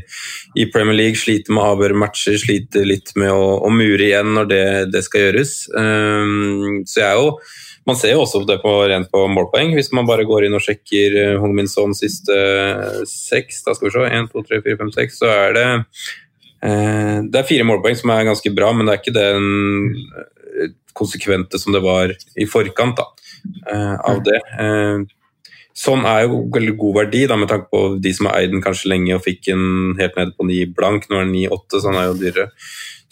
[0.58, 1.22] i Premier League.
[1.22, 5.04] Sliter med å avgjøre matcher, sliter litt med å, å mure igjen når det, det
[5.06, 5.54] skal gjøres.
[5.78, 7.30] Um, så jeg er jo
[7.88, 10.63] man ser jo også det på, rent på målpoeng, hvis man bare går inn og
[10.63, 13.63] sjekker eh, Hong Min Son siste eh, seks.
[13.65, 17.41] Da skal vi se, 1, 2, 3, 4, 5, 6, så er det eh, Det
[17.41, 21.81] er fire målpoeng som er ganske bra, men det er ikke den konsekvente som det
[21.84, 23.07] var i forkant da,
[24.05, 24.38] av det.
[25.73, 28.61] Sånn er jo veldig god verdi, da, med tanke på de som har eid den
[28.61, 31.07] kanskje lenge og fikk den helt ned på 9 blank.
[31.09, 32.45] Nå er den 9,8, så han er jo dyrere.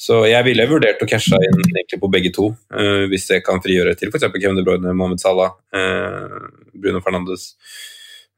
[0.01, 3.61] Så jeg ville vurdert å cashe inn egentlig på begge to, uh, hvis jeg kan
[3.61, 4.31] frigjøre til f.eks.
[4.33, 7.51] Kevin De Bruyne, Mohammed Salah, uh, Bruno Fernandes.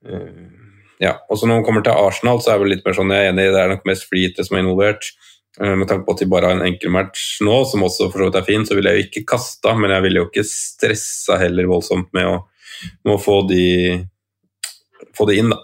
[0.03, 0.51] Uh,
[0.99, 3.30] ja, og så Når man kommer til Arsenal, så er det litt mer sånn jeg
[3.30, 5.14] er enig, det er nok mest flytere som er involvert.
[5.53, 8.30] Med tanke på at de bare har en enkel match nå, som også for så
[8.30, 11.38] vidt er fin, så ville jeg jo ikke kasta, men jeg ville jo ikke stressa
[11.38, 12.39] heller voldsomt med å,
[13.05, 13.68] med å få, de,
[15.14, 15.59] få de inn, da.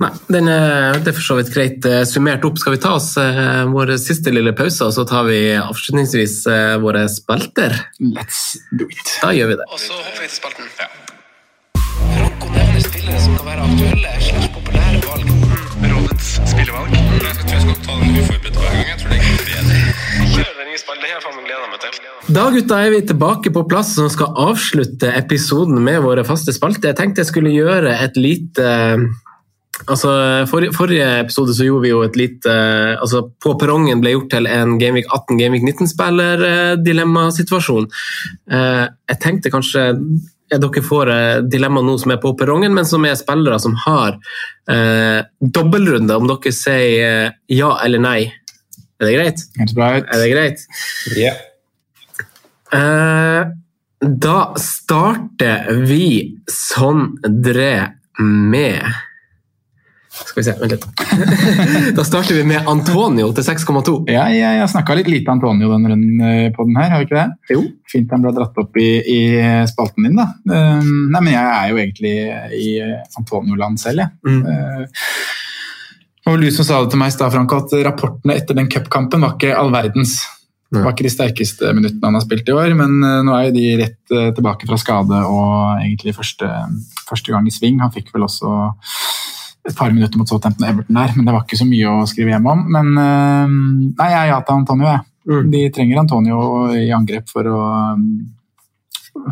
[0.00, 2.60] Nei, den er, det er for så vidt greit eh, summert opp.
[2.60, 6.74] Skal vi ta oss eh, vår siste lille pause, og så tar vi avslutningsvis eh,
[6.82, 7.76] våre spalter?
[8.00, 9.18] Let's do it.
[9.22, 9.68] Da gjør vi det.
[9.70, 10.70] Og så hopper vi til spalten.
[12.12, 15.32] Franco nevner spillere som kan være aktuelle slags populære valg.
[15.82, 16.96] Rådets spillevalg.
[16.96, 18.86] Jeg tror jeg skal ta den uforberedt hver gang.
[18.90, 19.80] Jeg tror det er bedre.
[20.32, 21.02] Kjør den nye spalten.
[21.02, 22.00] Det har jeg gleda meg til.
[22.36, 26.92] Da gutta er vi tilbake på plass og skal avslutte episoden med våre faste spalter.
[26.92, 28.68] Jeg tenkte jeg skulle gjøre et lite
[29.90, 30.10] Altså,
[30.50, 32.52] for, Forrige episode så gjorde vi jo et lite
[33.02, 37.84] altså På perrongen ble gjort til en Gameweek 18 Gameweek 19-spiller-dilemmasituasjon.
[38.52, 39.96] Eh, jeg tenkte kanskje eh,
[40.62, 44.10] dere får eh, dilemma nå som er på perrongen, men som er spillere som har
[44.70, 48.22] eh, dobbeltrunde, om dere sier eh, ja eller nei
[49.02, 49.38] Er det greit?
[49.58, 49.66] Er
[50.20, 50.58] det greit?
[51.16, 51.36] Yeah.
[52.72, 53.42] Eh,
[54.02, 58.82] da starter vi Sondre med
[60.26, 60.84] Skal vi se, vent litt.
[61.96, 63.94] da starter vi med Antonio til 6,2.
[64.12, 67.08] Ja, jeg har snakka litt lite Antonio den runden eh, på den her, har vi
[67.08, 67.54] ikke det?
[67.56, 67.64] Jo.
[67.90, 69.20] Fint han ble dratt opp i, i
[69.68, 70.28] spalten din, da.
[70.48, 72.14] Um, nei, men jeg er jo egentlig
[72.58, 72.68] i
[73.20, 74.14] Antonio-land selv, jeg.
[74.24, 74.42] Mm.
[74.46, 79.26] Uh, var du som sa det til meg i stad, at rapportene etter den cupkampen
[79.26, 80.20] var ikke all verdens.
[80.72, 82.94] Det var ikke de sterkeste minuttene han har spilt i år, men
[83.26, 86.48] nå er jo de rett tilbake fra skade og egentlig første,
[87.10, 87.82] første gang i sving.
[87.82, 88.54] Han fikk vel også
[89.68, 92.34] et par minutter mot Southampton Everton der, men det var ikke så mye å skrive
[92.34, 92.66] hjem om.
[92.74, 93.54] Men uh,
[94.00, 95.06] nei, jeg er ja til Antonio, jeg.
[95.30, 95.50] Mm.
[95.52, 96.42] De trenger Antonio
[96.74, 97.62] i angrep for å,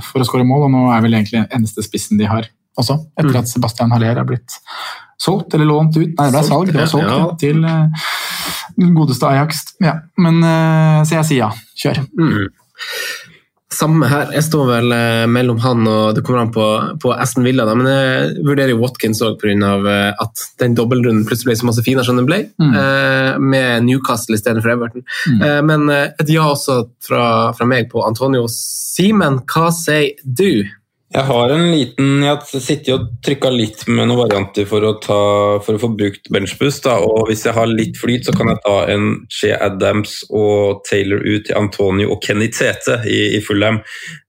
[0.06, 2.46] for å skåre mål, og nå er vel egentlig eneste spissen de har
[2.78, 3.40] også, etter Mm.
[3.42, 4.54] at Sebastian Haller er blitt
[5.20, 6.14] solgt eller lånt ut.
[6.14, 7.18] Nei, det ble salg, det var solgt ja.
[7.18, 8.06] ja, til uh,
[8.78, 9.66] den godeste Ajax.
[9.82, 11.50] Ja, men uh, Så jeg sier ja.
[11.82, 12.04] Kjør.
[13.70, 14.32] Samme her.
[14.34, 16.64] Jeg står vel eh, mellom han og det kommer an på,
[17.00, 17.76] på Aston Villa, da.
[17.78, 19.70] men jeg vurderer jo Watkins òg pga.
[19.92, 22.74] Eh, at den dobbeltrunden plutselig ble så masse finere som den ble, Mm.
[22.74, 25.04] eh, med Newcastle istedenfor Everton.
[25.30, 25.40] Mm.
[25.46, 27.22] Eh, men et ja også fra,
[27.54, 28.48] fra meg på Antonio.
[28.50, 30.66] Simen, hva sier du?
[31.10, 34.92] Jeg har en liten Jeg har sittet og trykka litt med noen varianter for å,
[35.02, 35.18] ta,
[35.64, 36.86] for å få brukt benchboost.
[36.86, 39.08] Og hvis jeg har litt flyt, så kan jeg ta en
[39.40, 43.80] Che Adams og Taylor ut til Antonio og Kenny Tete i, i Fullham.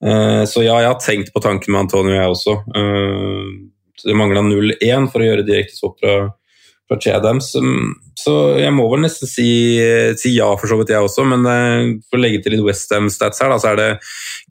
[0.02, 2.58] Uh, så ja, jeg har tenkt på tanken med Antonio, jeg også.
[2.74, 3.70] Uh,
[4.02, 6.16] det mangla 0-1 for å gjøre direkte swap fra,
[6.90, 7.54] fra Che Adams.
[7.62, 9.48] Um, Så jeg må vel nesten si,
[10.20, 11.30] si ja, for så vidt, jeg også.
[11.30, 13.90] Men uh, for å legge til litt Westham-stats her, da, så er det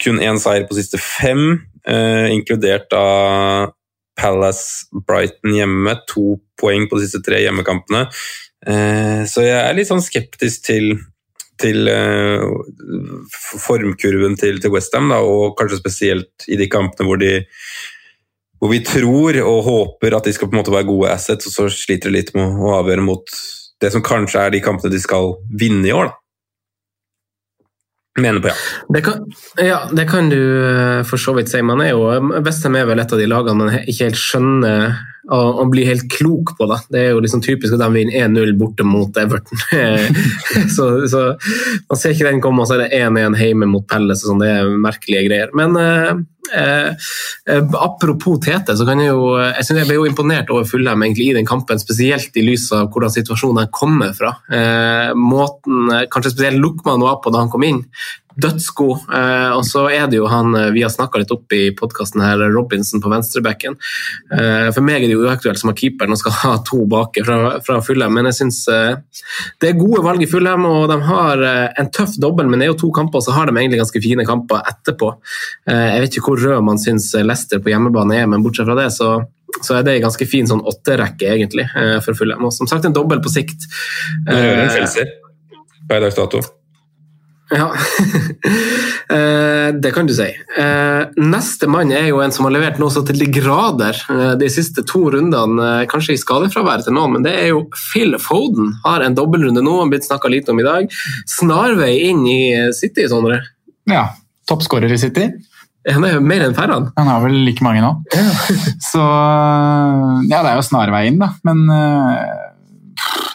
[0.02, 1.58] kun én seier på siste fem.
[1.88, 3.70] Eh, inkludert da
[4.20, 5.96] Palace Brighton hjemme.
[6.12, 8.06] To poeng på de siste tre hjemmekampene.
[8.66, 10.92] Eh, så jeg er litt sånn skeptisk til,
[11.60, 12.44] til eh,
[13.64, 17.40] formkurven til, til Westham, og kanskje spesielt i de kampene hvor de
[18.60, 21.54] hvor vi tror og håper at de skal på en måte være gode assets, og
[21.54, 23.36] så sliter de litt med å avgjøre mot
[23.80, 26.10] det som kanskje er de kampene de skal vinne i år.
[26.10, 26.19] da.
[28.18, 28.54] Mener på ja.
[28.88, 29.26] Det kan,
[29.62, 31.60] ja, det kan du eh, for så vidt si.
[31.62, 32.08] Man er jo,
[32.42, 34.96] Vestheim er vel et av de lagene man ikke helt skjønner
[35.30, 36.66] og, og blir helt klok på.
[36.70, 36.80] Da.
[36.90, 39.62] Det er jo liksom typisk at de vinner 1-0 borte mot Everton.
[40.76, 41.22] så, så
[41.86, 44.24] Man ser ikke den komme, og så er det 1-1 hjemme mot Pelles.
[44.26, 45.54] Sånn, det er merkelige greier.
[45.56, 46.24] Men eh, eh, eh,
[47.78, 51.30] apropos Tete, så kan jeg jo jeg, synes jeg ble jo imponert over Fulham egentlig
[51.30, 54.34] i den kampen, spesielt i lys av hvordan situasjonen kommer fra.
[54.50, 57.84] Eh, måten, eh, Kanskje spesielt Lukman var på da han kom inn
[58.36, 59.08] dødsgod.
[59.14, 62.22] Eh, og så er det jo han eh, vi har snakka litt opp i podkasten
[62.22, 63.76] her, Robinson på venstrebacken.
[64.34, 67.24] Eh, for meg er det jo uaktuelt som har keeperen og skal ha to baki
[67.26, 69.00] fra, fra Fulham, men jeg syns eh,
[69.62, 72.68] det er gode valg i Fulham, og de har eh, en tøff dobbel, men det
[72.68, 75.12] er jo to kamper, så har de egentlig ganske fine kamper etterpå.
[75.70, 78.78] Eh, jeg vet ikke hvor rød man syns Leicester på hjemmebane er, men bortsett fra
[78.78, 79.20] det, så
[79.66, 81.64] så er det en ganske fin sånn åtterekke egentlig
[82.06, 82.46] for Fulham.
[82.46, 83.66] Og som sagt en dobbel på sikt.
[84.28, 85.10] Det gjør en frelser
[85.90, 86.59] per dags dato.
[87.50, 87.70] Ja,
[89.10, 90.26] Eh, det kan du si.
[90.58, 94.34] Eh, Neste mann er jo en som har levert noe så til de grader eh,
[94.38, 98.76] de siste to rundene, kanskje i skadefravær til noen, men det er jo Phil Foden.
[98.84, 100.94] Har en dobbeltrunde nå, han blitt snakka lite om i dag.
[101.26, 102.40] Snarvei inn i
[102.76, 103.40] City, Sondre.
[103.90, 104.12] Ja.
[104.46, 105.26] Toppskårer i City.
[105.90, 106.78] Han er jo mer enn færre.
[106.94, 107.90] Han har vel like mange nå.
[108.92, 109.02] Så
[110.30, 111.32] Ja, det er jo snarvei inn, da.
[111.48, 111.66] Men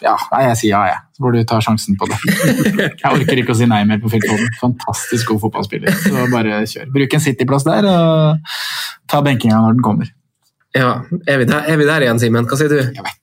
[0.04, 1.02] ja, nei, jeg sier ja, jeg.
[1.16, 2.18] Så får du ta sjansen på det.
[3.00, 4.50] Jeg orker ikke å si nei mer på Phil Foden.
[4.60, 5.96] Fantastisk god fotballspiller.
[6.02, 6.90] Så bare kjør.
[6.92, 8.52] Bruk en City-plass der, og
[9.08, 10.12] ta benkinga når den kommer.
[10.76, 10.90] Ja,
[11.24, 12.44] er vi der, er vi der igjen, Simen?
[12.50, 12.80] Hva sier du?
[12.82, 13.22] Jeg vet.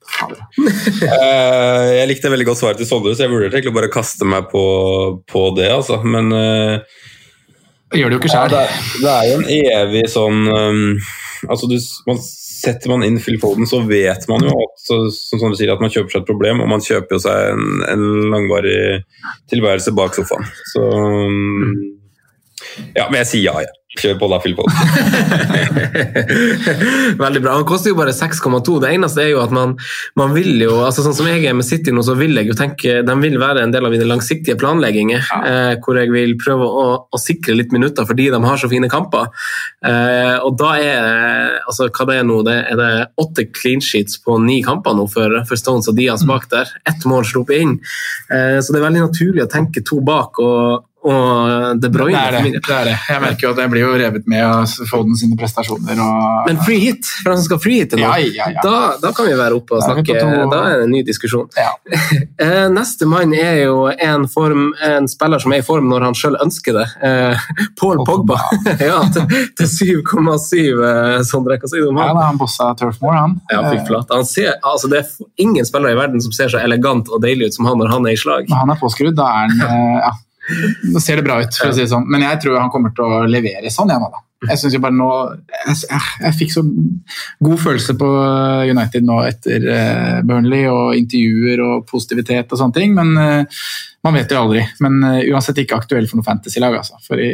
[1.04, 4.26] Eh, jeg likte veldig godt svaret til Sondre, så jeg vurderte egentlig bare å kaste
[4.28, 4.62] meg på,
[5.30, 5.68] på det.
[5.74, 5.98] Altså.
[6.06, 7.02] Men uh,
[7.94, 10.80] Gjør det jo ikke ja, det, er, det er jo en evig sånn um,
[11.50, 11.76] altså du,
[12.08, 12.18] man,
[12.64, 15.82] Setter man inn Phil Foden, så vet man jo at, så, som du sier, at
[15.84, 18.78] man kjøper seg et problem, og man kjøper jo seg en, en langvarig
[19.52, 20.48] tilværelse bak sofaen.
[20.72, 21.74] Så um,
[22.96, 23.83] Ja, men jeg sier ja, jeg.
[23.94, 24.64] Kjør på da, fyll på.
[27.24, 27.52] Veldig bra.
[27.54, 28.80] Han koster jo bare 6,2.
[28.82, 29.76] Det eneste er jo at man,
[30.18, 32.56] man vil jo altså Sånn som jeg er med City nå, så vil jeg jo
[32.58, 35.28] tenke de vil være en del av mine langsiktige planlegginger.
[35.46, 38.90] Eh, hvor jeg vil prøve å, å sikre litt minutter fordi de har så fine
[38.90, 39.28] kamper.
[39.86, 42.90] Eh, og da er altså hva det er nå, det er det
[43.20, 46.72] åtte clean sheets på ni kamper nå for, for Stones og Diaz bak der.
[46.88, 47.78] Ett mål sluppet inn.
[48.32, 50.42] Eh, så det er veldig naturlig å tenke to bak.
[50.42, 52.16] og og De Bruyne.
[52.16, 52.60] Det er det.
[52.66, 52.94] det er det.
[53.10, 56.00] Jeg merker jo at jeg blir jo revet med av Foden sine prestasjoner.
[56.00, 58.62] Og, Men free hit, for han som skal free hit nå, Ja, ja, ja.
[58.64, 60.16] Da, da kan vi være oppe og er snakke.
[60.20, 61.48] to- Da er det en ny diskusjon.
[61.58, 61.70] Ja.
[62.44, 66.16] Eh, Neste mann er jo en, form, en spiller som er i form når han
[66.18, 66.86] sjøl ønsker det.
[67.06, 67.44] Eh,
[67.78, 68.36] Paul Pogba.
[68.80, 72.18] ja, til, til 7,7, sånn dere kan si det om Ja, han?
[72.18, 73.36] da, han bossa Turfmore, han.
[73.52, 74.14] Ja, fy Eh, flate.
[74.18, 77.66] Altså, det er ingen spillere i verden som ser så elegant og deilig ut som
[77.70, 78.48] han når han er i slag.
[78.50, 80.12] Når han er påskrudd, da er han ja,
[80.94, 82.06] Da ser det bra ut, for å si det sånn.
[82.10, 84.24] Men jeg tror han kommer til å levere sånn, jeg nå, da.
[84.44, 85.08] Jeg synes jo bare nå
[85.48, 86.62] jeg, jeg, fikk så
[87.46, 88.10] god følelse på
[88.68, 93.64] United nå etter eh, Burnley og intervjuer og positivitet og sånne ting, men eh,
[94.04, 94.64] man vet jo aldri.
[94.84, 97.00] Men eh, uansett ikke aktuell for noe fantasy-lag, altså.
[97.06, 97.30] For i,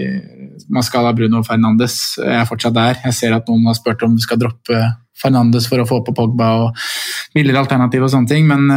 [0.71, 3.03] man skal ha Bruno Fernandes, jeg er fortsatt der.
[3.09, 4.85] Jeg ser at noen har spurt om vi skal droppe
[5.21, 6.87] Fernandes for å få på Pogba og
[7.35, 8.71] billigere alternativ og sånne ting, men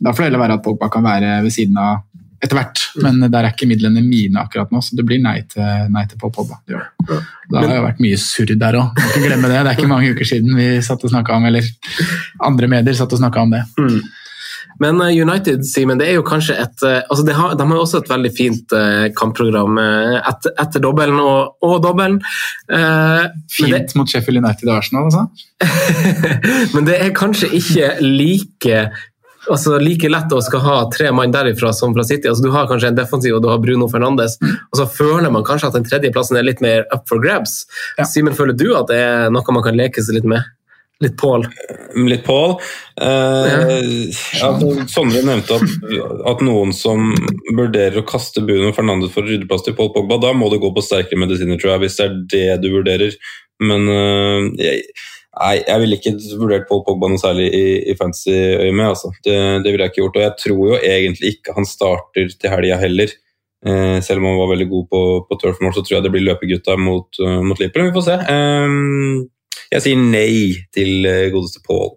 [0.00, 2.02] da får det heller være at Pogba kan være ved siden av
[2.44, 5.86] etter hvert, men der er ikke midlene mine akkurat nå, så det blir nei til,
[5.94, 6.60] nei til Paul Pogba.
[6.68, 7.20] Det det.
[7.50, 9.62] Det har jo vært mye surr der òg, må ikke glemme det.
[9.62, 11.72] Det er ikke mange uker siden vi satt og snakka om, eller
[12.44, 13.64] andre medier satt og snakka om det.
[14.80, 17.78] Men eh, United, Simon, det er jo kanskje et eh, altså de, har, de har
[17.78, 22.20] jo også et veldig fint eh, kampprogram etter, etter dobbelen og, og dobbelen.
[22.72, 23.24] Eh,
[23.54, 25.26] fint det, mot Sheffield United og Arsenal, altså.
[26.74, 28.86] men det er kanskje ikke like
[29.50, 32.28] altså like lett å skal ha tre mann derifra som fra City.
[32.30, 35.46] Altså, du har kanskje en defensiv og du har Bruno Fernandes, og så føler man
[35.46, 37.64] kanskje at den tredjeplassen er litt mer up for grabs.
[37.98, 38.08] Ja.
[38.08, 40.44] Simen, føler du at det er noe man kan leke seg litt med?
[41.02, 41.42] Litt Paul?
[42.06, 42.54] Litt Paul.
[43.02, 43.64] Eh,
[44.38, 44.50] ja,
[44.88, 45.72] Sondre nevnte at,
[46.30, 47.10] at noen som
[47.50, 50.60] vurderer å kaste Bruno Fernandes for å rydde plass til Paul Pogba, da må du
[50.62, 53.18] gå på sterkere medisiner, tror jeg, hvis det er det du vurderer.
[53.64, 54.86] Men eh, jeg,
[55.40, 58.86] nei, jeg ville ikke vurdert Paul Pogba noe særlig i, i fantasy-øyemed.
[58.86, 59.12] Altså.
[59.24, 60.18] Det, det ville jeg ikke gjort.
[60.18, 63.14] Og jeg tror jo egentlig ikke han starter til helga heller.
[63.64, 66.26] Eh, selv om han var veldig god på, på turfmål, så tror jeg det blir
[66.26, 67.88] løpegutta mot, uh, mot Liverpool.
[67.88, 68.16] Vi får se.
[68.28, 69.22] Um,
[69.72, 70.34] jeg sier nei
[70.74, 71.94] til uh, godeste Paul.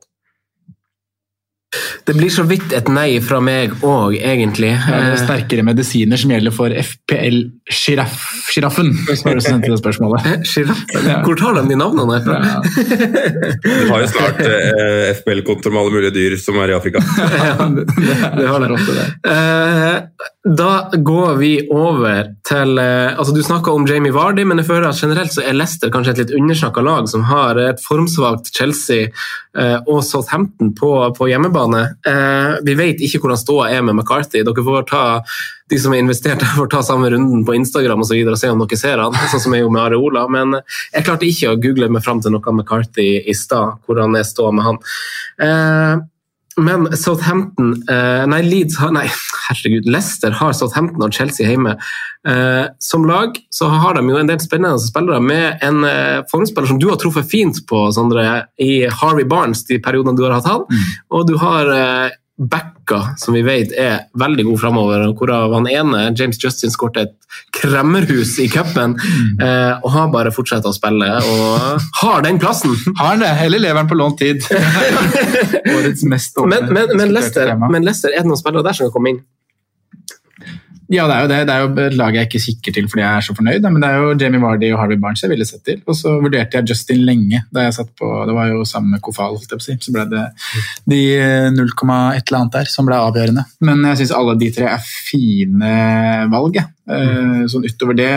[2.07, 4.71] Det blir så vidt et nei fra meg òg, egentlig.
[4.71, 10.47] Det er sterkere medisiner som gjelder for FPL-sjiraffen, var det som sendte det spørsmålet.
[10.47, 11.07] Sjiraffen?
[11.07, 11.17] Ja.
[11.25, 12.37] Hvor tar de de navnene fra?
[12.39, 12.61] Ja.
[13.63, 17.03] Du har jo snart eh, FBL-kontor med alle mulige dyr som er i Afrika.
[18.37, 19.05] Det har dere ofte det.
[19.31, 24.69] Eh, da går vi over til eh, altså Du snakka om Jamie Vardy, men jeg
[24.69, 28.53] føler at generelt så er Leicester kanskje et litt undersnakka lag som har et formsvakt
[28.55, 29.09] Chelsea
[29.57, 31.83] eh, og Southampton på, på hjemmebane.
[32.07, 34.45] Eh, vi vet ikke hvordan ståa er med McCarthy.
[34.47, 35.03] Dere får ta
[35.71, 38.41] de som er investert her, får ta samme runden på Instagram og, så videre, og
[38.41, 40.27] se om dere ser han, sånn som jeg gjorde med Areola.
[40.33, 44.27] Men jeg klarte ikke å google meg fram til noe McCarthy i stad, hvordan er
[44.27, 44.85] står med han.
[45.47, 46.05] Eh,
[46.57, 49.05] men Southampton eh, Nei, Leeds har Nei,
[49.47, 49.89] herregud.
[49.93, 51.75] Leicester har Southampton og Chelsea hjemme.
[52.27, 56.71] Eh, som lag så har de jo en del spennende spillere med en eh, formspiller
[56.71, 60.49] som du har truffet fint på, Sondre, i Harvey Barnes de periodene du har hatt
[60.49, 60.65] han.
[61.13, 61.69] Og du har
[62.37, 67.15] backa, som vi vet er veldig god framover, hvorav han ene, James Justin, skåret et
[67.57, 68.93] kremmerhus i cupen,
[69.41, 72.75] eh, og har bare fortsatt å spille og har den plassen.
[72.99, 73.33] Har han det?
[73.47, 74.45] Eller lever han på lånt tid?
[75.77, 78.87] Årets mest åpne Men, men, men, diskuterte men Lester, er det noen spillere der som
[78.87, 79.23] kan komme inn?
[80.87, 81.39] Ja, det er jo det.
[81.49, 83.83] Det er jo et lag jeg ikke kikker til fordi jeg er så fornøyd, men
[83.83, 85.81] det er jo Jamie Vardy og Harvey Barnes jeg ville sett til.
[85.83, 89.03] Og så vurderte jeg Justin lenge da jeg satt på Det var jo sammen med
[89.03, 89.75] Kofal, si.
[89.83, 90.23] Så ble det
[90.87, 91.01] de
[91.57, 91.73] 0,
[92.15, 93.43] et eller annet der som ble avgjørende.
[93.67, 95.73] Men jeg syns alle de tre er fine
[96.31, 96.61] valg.
[96.61, 96.71] jeg.
[96.87, 98.11] Eh, Sånn utover det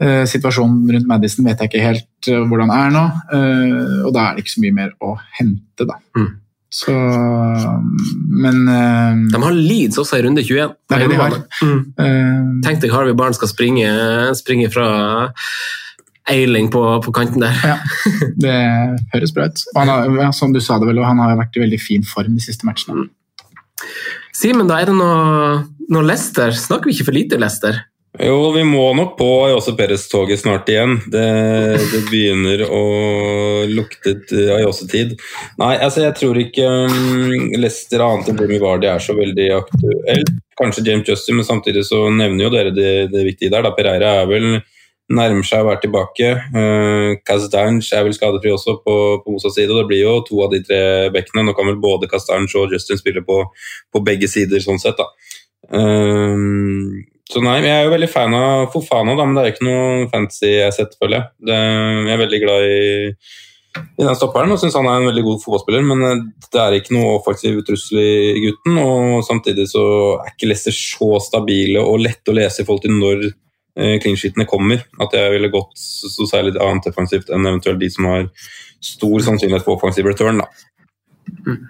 [0.00, 3.04] eh, Situasjonen rundt Madison vet jeg ikke helt eh, hvordan er nå,
[3.36, 5.98] eh, og da er det ikke så mye mer å hente, da.
[6.18, 6.32] Mm.
[6.72, 6.92] Så
[8.26, 10.74] Men uh, De har Leeds også i runde 21.
[10.88, 11.36] Det er det de har.
[11.62, 11.80] Mm.
[11.94, 13.90] Uh, Tenk deg Harvey Barnes skal springe,
[14.38, 14.88] springe fra
[16.26, 17.54] Eiling på, på kanten der.
[17.62, 17.76] Ja,
[18.42, 18.56] det
[19.14, 19.62] høres bra ut.
[19.74, 22.34] Og han har, som du sa det vel, han har vært i veldig fin form
[22.34, 23.06] de siste matchene.
[24.34, 25.60] Simen, da er det noe,
[25.92, 26.50] noe Lester?
[26.50, 27.78] Snakker vi ikke for lite Leicester?
[28.16, 30.94] Jo, vi må nok på Ayose Perez-toget snart igjen.
[31.12, 31.24] Det,
[31.90, 32.84] det begynner å
[33.68, 35.16] lukte til Ayose-tid.
[35.60, 40.32] Nei, altså jeg tror ikke um, Leicester annet enn Jamie Vardy er så veldig aktuelt.
[40.56, 43.66] Kanskje James Justin, men samtidig så nevner jo dere det, det viktige der.
[43.66, 43.74] Da.
[43.76, 44.46] Pereira er vel
[45.12, 46.30] nærmer seg å være tilbake.
[46.54, 48.94] Uh, Castange er vel skadefri også på,
[49.26, 49.68] på motsatt side.
[49.74, 50.80] og Det blir jo to av de tre
[51.12, 51.44] bekkene.
[51.44, 53.42] Nå kan vel både Castange og Justin spille på,
[53.92, 54.96] på begge sider, sånn sett.
[54.96, 55.12] da.
[55.76, 59.66] Um, så nei, Jeg er jo veldig fan av Fofana, da, men det er ikke
[59.66, 61.28] noe fancy jeg har sett, føler jeg.
[61.48, 62.78] Det, jeg er veldig glad i
[63.76, 66.22] i den stopperen og syns han er en veldig god fotballspiller, men eh,
[66.52, 68.78] det er ikke noe offensiv trussel i gutten.
[68.82, 69.84] Og samtidig så
[70.20, 74.84] er ikke Leicester så stabile og lette å lese i forhold til når eh, kommer.
[75.02, 78.28] At jeg ville gått så særlig annet defensivt enn eventuelt de som har
[78.84, 80.42] stor sannsynlighet for offensiv return.
[80.44, 80.48] da.
[81.52, 81.64] Eh,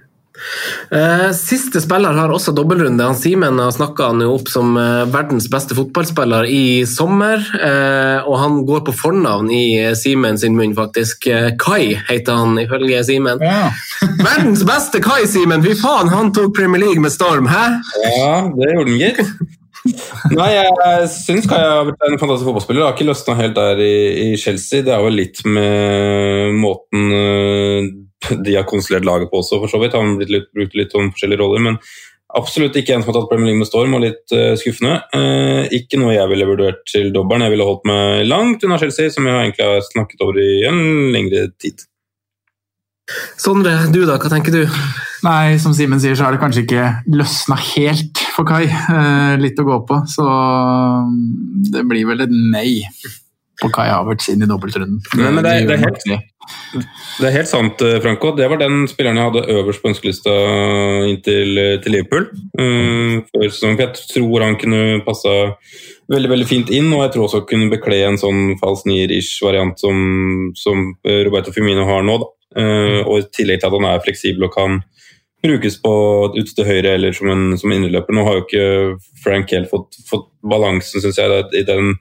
[1.37, 3.05] siste spiller har også dobbeltrunde.
[3.05, 7.43] Han Simen har snakka han jo opp som eh, verdens beste fotballspiller i sommer.
[7.57, 11.29] Eh, og han går på fornavn i eh, Simen sin munn, faktisk.
[11.33, 13.43] Eh, Kai heter han ifølge Simen.
[13.43, 13.71] Ja.
[14.29, 15.65] verdens beste Kai, Simen!
[15.65, 17.67] Fy faen, han tok Premier League med storm, hæ?
[18.05, 19.55] Ja, det gjorde han, gitt.
[20.35, 22.83] Nei, jeg syns Kai har vært en fantastisk fotballspiller.
[22.83, 24.83] Jeg har ikke løsna helt der i, i Chelsea.
[24.87, 27.93] Det er jo litt med måten eh,
[28.47, 29.97] de har konsulert laget på også, for så vidt.
[29.97, 31.81] Han har blitt litt, brukt litt om forskjellige roller, men
[32.37, 34.99] absolutt ikke en som har tatt Premier League med storm, og litt uh, skuffende.
[35.15, 37.47] Uh, ikke noe jeg ville vurdert til dobbelen.
[37.47, 40.81] Jeg ville holdt meg langt unna Chelsea, som jeg egentlig har snakket over i en
[41.15, 41.87] lengre tid.
[43.39, 44.65] Sondre, du da, hva tenker du?
[45.25, 48.67] Nei, som Simen sier, så har det kanskje ikke løsna helt for Kai.
[48.67, 50.27] Eh, litt å gå på, så
[51.07, 51.23] mm,
[51.73, 52.83] det blir vel et nei
[53.63, 55.01] på Kai Havertz inn i dobbeltrunden.
[55.17, 56.19] Nei, men det er- det er helt- det.
[57.19, 58.31] Det er helt sant, eh, Franco.
[58.37, 60.31] Det var den spilleren jeg hadde øverst på ønskelista
[61.09, 62.29] inntil eh, til Liverpool.
[62.59, 65.57] Uh, før sesongen, Jeg tror han kunne passa
[66.13, 69.79] veldig veldig fint inn, og jeg tror også kunne bekle en sånn falsk nier-ish variant
[69.79, 72.21] som, som eh, Roberto Firmino har nå.
[72.57, 74.83] Eh, og I tillegg til at han er fleksibel og kan
[75.43, 75.93] brukes på
[76.37, 78.15] ut til høyre eller som en som indreløper.
[78.15, 81.97] Nå har jo ikke Frank helt fått, fått balansen, syns jeg, i den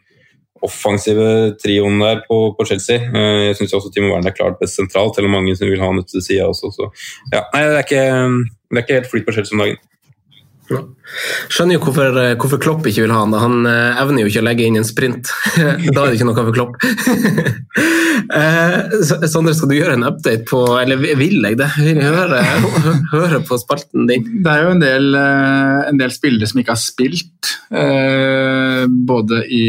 [0.64, 3.02] offensive trioen der på, på Chelsea.
[3.12, 5.82] Eh, Jeg syns også Timo Werner er klart best sentralt, selv om mange som vil
[5.84, 6.72] ha han ute til sida også.
[6.78, 6.88] Så
[7.34, 8.06] ja, nei, det er ikke,
[8.72, 9.84] det er ikke helt flyt på Chelsea om dagen.
[10.66, 13.34] Skjønner jo hvorfor, eh, hvorfor Klopp ikke vil ha han.
[13.36, 13.42] da.
[13.44, 15.30] Han eh, evner jo ikke å legge inn en sprint.
[15.60, 16.80] da er det ikke noe for Klopp.
[18.26, 18.94] Eh,
[19.30, 21.68] Sondre, skal du gjøre en update på Eller vil jeg det?
[21.78, 22.40] Vil jeg høre,
[23.12, 24.24] høre på spalten din?
[24.42, 25.10] Det er jo en del,
[25.92, 27.52] en del spillere som ikke har spilt.
[27.76, 29.62] eh, Både i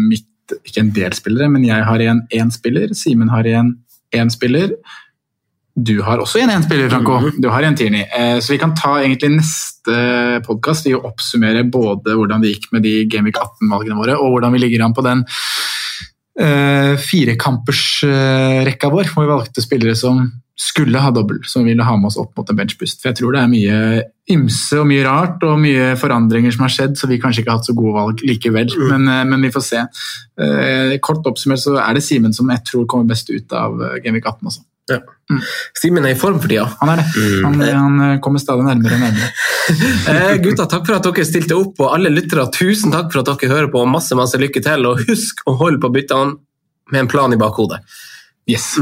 [0.00, 0.26] mitt
[0.64, 2.94] Ikke en del spillere, men jeg har igjen én spiller.
[2.96, 3.74] Simen har igjen
[4.16, 4.74] én spiller.
[5.80, 7.30] Du har også igjen én spiller, Franco.
[7.40, 8.04] Du har igjen Tierney.
[8.12, 12.72] Eh, Så vi kan ta egentlig neste podkast i å oppsummere både hvordan det gikk
[12.74, 15.24] med de Gameweek 18-valgene våre, og hvordan vi ligger an på den
[16.40, 20.24] uh, firekampersrekka vår, hvor vi valgte spillere som
[20.60, 23.00] skulle ha dobbel, som ville ha med oss opp mot en benchbust.
[23.00, 23.76] For jeg tror det er mye
[24.30, 27.62] ymse og mye rart og mye forandringer som har skjedd, så vi kanskje ikke har
[27.62, 28.68] hatt så gode valg likevel.
[28.90, 29.84] Men, eh, men vi får se.
[30.40, 33.96] Eh, kort oppsummert så er det Simen som jeg tror kommer best ut av eh,
[34.04, 34.66] Gameweek 18 også.
[35.78, 36.66] Simen er i form for tida.
[36.80, 37.06] Han er det.
[37.44, 39.32] Han, han eh, kommer stadig nærmere og nærmere.
[40.10, 43.28] Eh, gutta, takk for at dere stilte opp, og alle lyttere, tusen takk for at
[43.30, 43.84] dere hører på.
[43.86, 46.34] Masse masse lykke til, og husk å holde på byttene
[46.90, 47.78] med en plan i bakhodet.
[48.50, 48.72] Yes.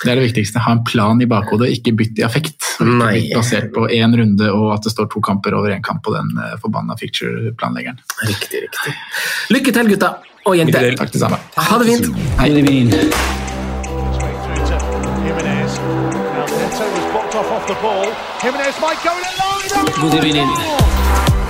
[0.00, 0.62] Det er det viktigste.
[0.64, 2.62] Ha en plan i bakhodet, ikke bytt i affekt.
[2.78, 6.14] Bytt basert på én runde og at det står to kamper over én kamp på
[6.14, 8.00] den eh, forbanna picture-planleggeren.
[8.30, 8.94] Riktig, riktig.
[9.52, 10.14] Lykke til, gutta
[10.46, 10.94] og jenter.
[10.96, 11.42] Takk det samme.
[11.58, 12.08] Ha det fint.
[12.14, 13.29] Straight
[17.40, 18.04] off off the ball.
[18.40, 20.10] Jimenez might go in at line.
[20.10, 21.49] Good evening.